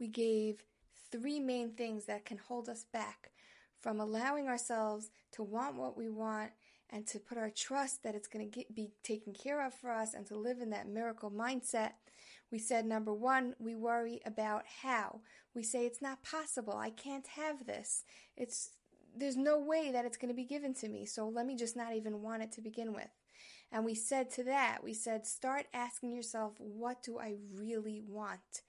we 0.00 0.08
gave 0.08 0.64
three 1.12 1.38
main 1.38 1.70
things 1.70 2.06
that 2.06 2.24
can 2.24 2.38
hold 2.38 2.68
us 2.68 2.84
back 2.92 3.30
from 3.80 4.00
allowing 4.00 4.48
ourselves 4.48 5.10
to 5.32 5.42
want 5.42 5.76
what 5.76 5.96
we 5.96 6.08
want 6.08 6.50
and 6.90 7.06
to 7.06 7.18
put 7.18 7.38
our 7.38 7.50
trust 7.50 8.02
that 8.02 8.14
it's 8.14 8.28
going 8.28 8.50
to 8.50 8.64
be 8.74 8.90
taken 9.02 9.32
care 9.32 9.64
of 9.64 9.72
for 9.74 9.90
us 9.90 10.14
and 10.14 10.26
to 10.26 10.36
live 10.36 10.60
in 10.60 10.70
that 10.70 10.88
miracle 10.88 11.30
mindset. 11.30 11.92
We 12.50 12.58
said 12.58 12.84
number 12.84 13.14
one, 13.14 13.54
we 13.58 13.76
worry 13.76 14.20
about 14.26 14.64
how. 14.82 15.20
We 15.54 15.62
say 15.62 15.86
it's 15.86 16.02
not 16.02 16.22
possible. 16.22 16.76
I 16.76 16.90
can't 16.90 17.26
have 17.28 17.66
this. 17.66 18.04
It's 18.36 18.70
there's 19.16 19.36
no 19.36 19.58
way 19.58 19.90
that 19.90 20.04
it's 20.04 20.16
going 20.16 20.28
to 20.28 20.36
be 20.36 20.44
given 20.44 20.72
to 20.74 20.88
me. 20.88 21.04
So 21.04 21.28
let 21.28 21.46
me 21.46 21.56
just 21.56 21.76
not 21.76 21.94
even 21.94 22.22
want 22.22 22.42
it 22.42 22.52
to 22.52 22.60
begin 22.60 22.92
with. 22.92 23.08
And 23.72 23.84
we 23.84 23.94
said 23.94 24.30
to 24.32 24.44
that, 24.44 24.78
we 24.82 24.94
said, 24.94 25.26
start 25.26 25.66
asking 25.72 26.12
yourself, 26.12 26.54
what 26.58 27.02
do 27.02 27.18
I 27.18 27.34
really 27.54 28.02
want? 28.06 28.62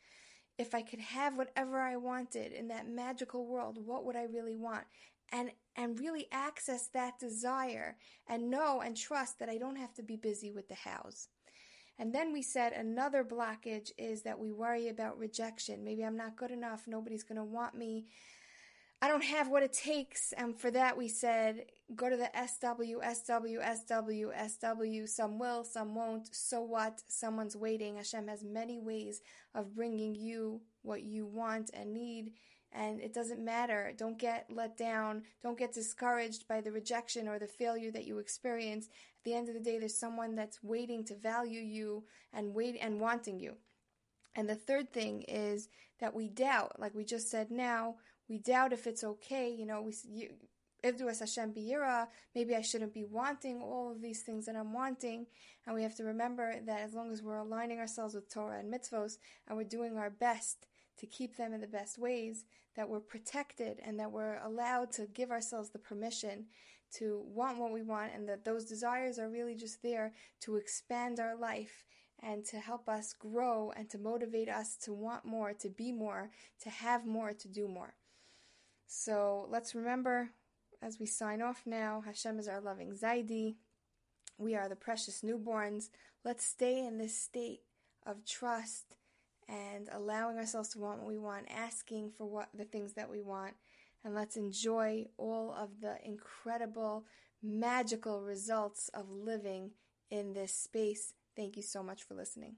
If 0.61 0.75
I 0.75 0.83
could 0.83 0.99
have 0.99 1.37
whatever 1.37 1.79
I 1.81 1.95
wanted 1.95 2.53
in 2.53 2.67
that 2.67 2.87
magical 2.87 3.47
world, 3.47 3.79
what 3.83 4.05
would 4.05 4.15
I 4.15 4.23
really 4.23 4.55
want? 4.55 4.85
And 5.31 5.51
and 5.75 5.99
really 5.99 6.27
access 6.31 6.87
that 6.89 7.17
desire 7.17 7.97
and 8.27 8.51
know 8.51 8.81
and 8.81 8.95
trust 8.95 9.39
that 9.39 9.49
I 9.49 9.57
don't 9.57 9.77
have 9.77 9.93
to 9.95 10.03
be 10.03 10.17
busy 10.17 10.51
with 10.51 10.67
the 10.67 10.75
hows. 10.75 11.29
And 11.97 12.13
then 12.13 12.31
we 12.31 12.41
said 12.41 12.73
another 12.73 13.23
blockage 13.23 13.91
is 13.97 14.21
that 14.23 14.37
we 14.37 14.51
worry 14.51 14.89
about 14.89 15.17
rejection. 15.17 15.83
Maybe 15.83 16.03
I'm 16.03 16.17
not 16.17 16.35
good 16.35 16.51
enough, 16.51 16.87
nobody's 16.87 17.23
going 17.23 17.37
to 17.37 17.43
want 17.43 17.75
me. 17.75 18.05
I 19.03 19.07
don't 19.07 19.23
have 19.23 19.47
what 19.47 19.63
it 19.63 19.73
takes. 19.73 20.31
And 20.33 20.55
for 20.55 20.69
that, 20.71 20.95
we 20.95 21.07
said, 21.07 21.65
go 21.95 22.07
to 22.07 22.15
the 22.15 22.29
SW, 22.47 23.01
SW, 23.01 23.59
SW, 23.75 24.31
SW. 24.47 25.05
Some 25.07 25.39
will, 25.39 25.63
some 25.63 25.95
won't. 25.95 26.29
So 26.35 26.61
what? 26.61 27.01
Someone's 27.07 27.57
waiting. 27.57 27.95
Hashem 27.95 28.27
has 28.27 28.43
many 28.43 28.79
ways 28.79 29.21
of 29.55 29.75
bringing 29.75 30.13
you 30.13 30.61
what 30.83 31.01
you 31.01 31.25
want 31.25 31.71
and 31.73 31.93
need. 31.93 32.33
And 32.73 33.01
it 33.01 33.13
doesn't 33.13 33.43
matter. 33.43 33.91
Don't 33.97 34.19
get 34.19 34.45
let 34.49 34.77
down. 34.77 35.23
Don't 35.41 35.57
get 35.57 35.73
discouraged 35.73 36.47
by 36.47 36.61
the 36.61 36.71
rejection 36.71 37.27
or 37.27 37.39
the 37.39 37.47
failure 37.47 37.91
that 37.91 38.05
you 38.05 38.19
experience. 38.19 38.85
At 38.85 39.23
the 39.23 39.33
end 39.33 39.49
of 39.49 39.55
the 39.55 39.61
day, 39.61 39.79
there's 39.79 39.97
someone 39.97 40.35
that's 40.35 40.63
waiting 40.63 41.03
to 41.05 41.15
value 41.15 41.59
you 41.59 42.03
and 42.31 42.53
wait 42.53 42.77
and 42.79 42.99
wanting 42.99 43.39
you. 43.39 43.55
And 44.35 44.47
the 44.47 44.55
third 44.55 44.93
thing 44.93 45.23
is 45.23 45.69
that 45.99 46.15
we 46.15 46.29
doubt, 46.29 46.79
like 46.79 46.95
we 46.95 47.03
just 47.03 47.29
said 47.29 47.51
now, 47.51 47.95
we 48.29 48.37
doubt 48.37 48.73
if 48.73 48.87
it's 48.87 49.03
okay. 49.03 49.49
You 49.49 49.65
know, 49.65 49.81
we 49.81 49.93
you, 50.09 50.29
Ivdu 50.83 51.19
Hashem 51.19 51.53
biyira, 51.53 52.07
maybe 52.33 52.55
I 52.55 52.61
shouldn't 52.61 52.93
be 52.93 53.05
wanting 53.05 53.61
all 53.61 53.91
of 53.91 54.01
these 54.01 54.21
things 54.21 54.45
that 54.47 54.55
I'm 54.55 54.73
wanting. 54.73 55.27
And 55.65 55.75
we 55.75 55.83
have 55.83 55.95
to 55.97 56.03
remember 56.03 56.55
that 56.65 56.81
as 56.81 56.93
long 56.93 57.11
as 57.11 57.21
we're 57.21 57.37
aligning 57.37 57.79
ourselves 57.79 58.15
with 58.15 58.33
Torah 58.33 58.59
and 58.59 58.73
mitzvos 58.73 59.17
and 59.47 59.57
we're 59.57 59.63
doing 59.63 59.97
our 59.97 60.09
best 60.09 60.65
to 60.97 61.05
keep 61.05 61.37
them 61.37 61.53
in 61.53 61.61
the 61.61 61.67
best 61.67 61.99
ways, 61.99 62.45
that 62.75 62.89
we're 62.89 62.99
protected 62.99 63.79
and 63.83 63.99
that 63.99 64.11
we're 64.11 64.39
allowed 64.43 64.91
to 64.93 65.07
give 65.13 65.29
ourselves 65.29 65.69
the 65.69 65.79
permission 65.79 66.45
to 66.93 67.23
want 67.25 67.57
what 67.57 67.71
we 67.71 67.81
want 67.81 68.11
and 68.13 68.27
that 68.27 68.43
those 68.43 68.65
desires 68.65 69.19
are 69.19 69.29
really 69.29 69.55
just 69.55 69.81
there 69.81 70.13
to 70.41 70.55
expand 70.55 71.19
our 71.19 71.35
life 71.35 71.85
and 72.23 72.45
to 72.45 72.59
help 72.59 72.87
us 72.87 73.13
grow 73.13 73.71
and 73.75 73.89
to 73.89 73.97
motivate 73.97 74.49
us 74.49 74.75
to 74.77 74.93
want 74.93 75.25
more, 75.25 75.53
to 75.53 75.69
be 75.69 75.91
more, 75.91 76.29
to 76.61 76.69
have 76.69 77.05
more, 77.05 77.33
to 77.33 77.47
do 77.47 77.67
more. 77.67 77.93
So 78.93 79.47
let's 79.49 79.73
remember 79.73 80.31
as 80.81 80.99
we 80.99 81.05
sign 81.05 81.41
off 81.41 81.61
now 81.65 82.03
Hashem 82.05 82.37
is 82.39 82.49
our 82.49 82.59
loving 82.59 82.91
Zaidi. 82.91 83.55
We 84.37 84.53
are 84.53 84.67
the 84.67 84.75
precious 84.75 85.21
newborns. 85.21 85.89
Let's 86.25 86.43
stay 86.43 86.85
in 86.85 86.97
this 86.97 87.17
state 87.17 87.61
of 88.05 88.25
trust 88.25 88.97
and 89.47 89.87
allowing 89.93 90.37
ourselves 90.37 90.69
to 90.69 90.79
want 90.79 90.99
what 90.99 91.07
we 91.07 91.17
want, 91.17 91.45
asking 91.49 92.11
for 92.17 92.25
what 92.25 92.49
the 92.53 92.65
things 92.65 92.93
that 92.95 93.09
we 93.09 93.21
want, 93.21 93.53
and 94.03 94.13
let's 94.13 94.35
enjoy 94.35 95.05
all 95.17 95.55
of 95.57 95.79
the 95.79 95.95
incredible, 96.05 97.05
magical 97.41 98.21
results 98.21 98.89
of 98.93 99.09
living 99.09 99.71
in 100.09 100.33
this 100.33 100.53
space. 100.53 101.13
Thank 101.37 101.55
you 101.55 101.63
so 101.63 101.81
much 101.81 102.03
for 102.03 102.13
listening. 102.13 102.57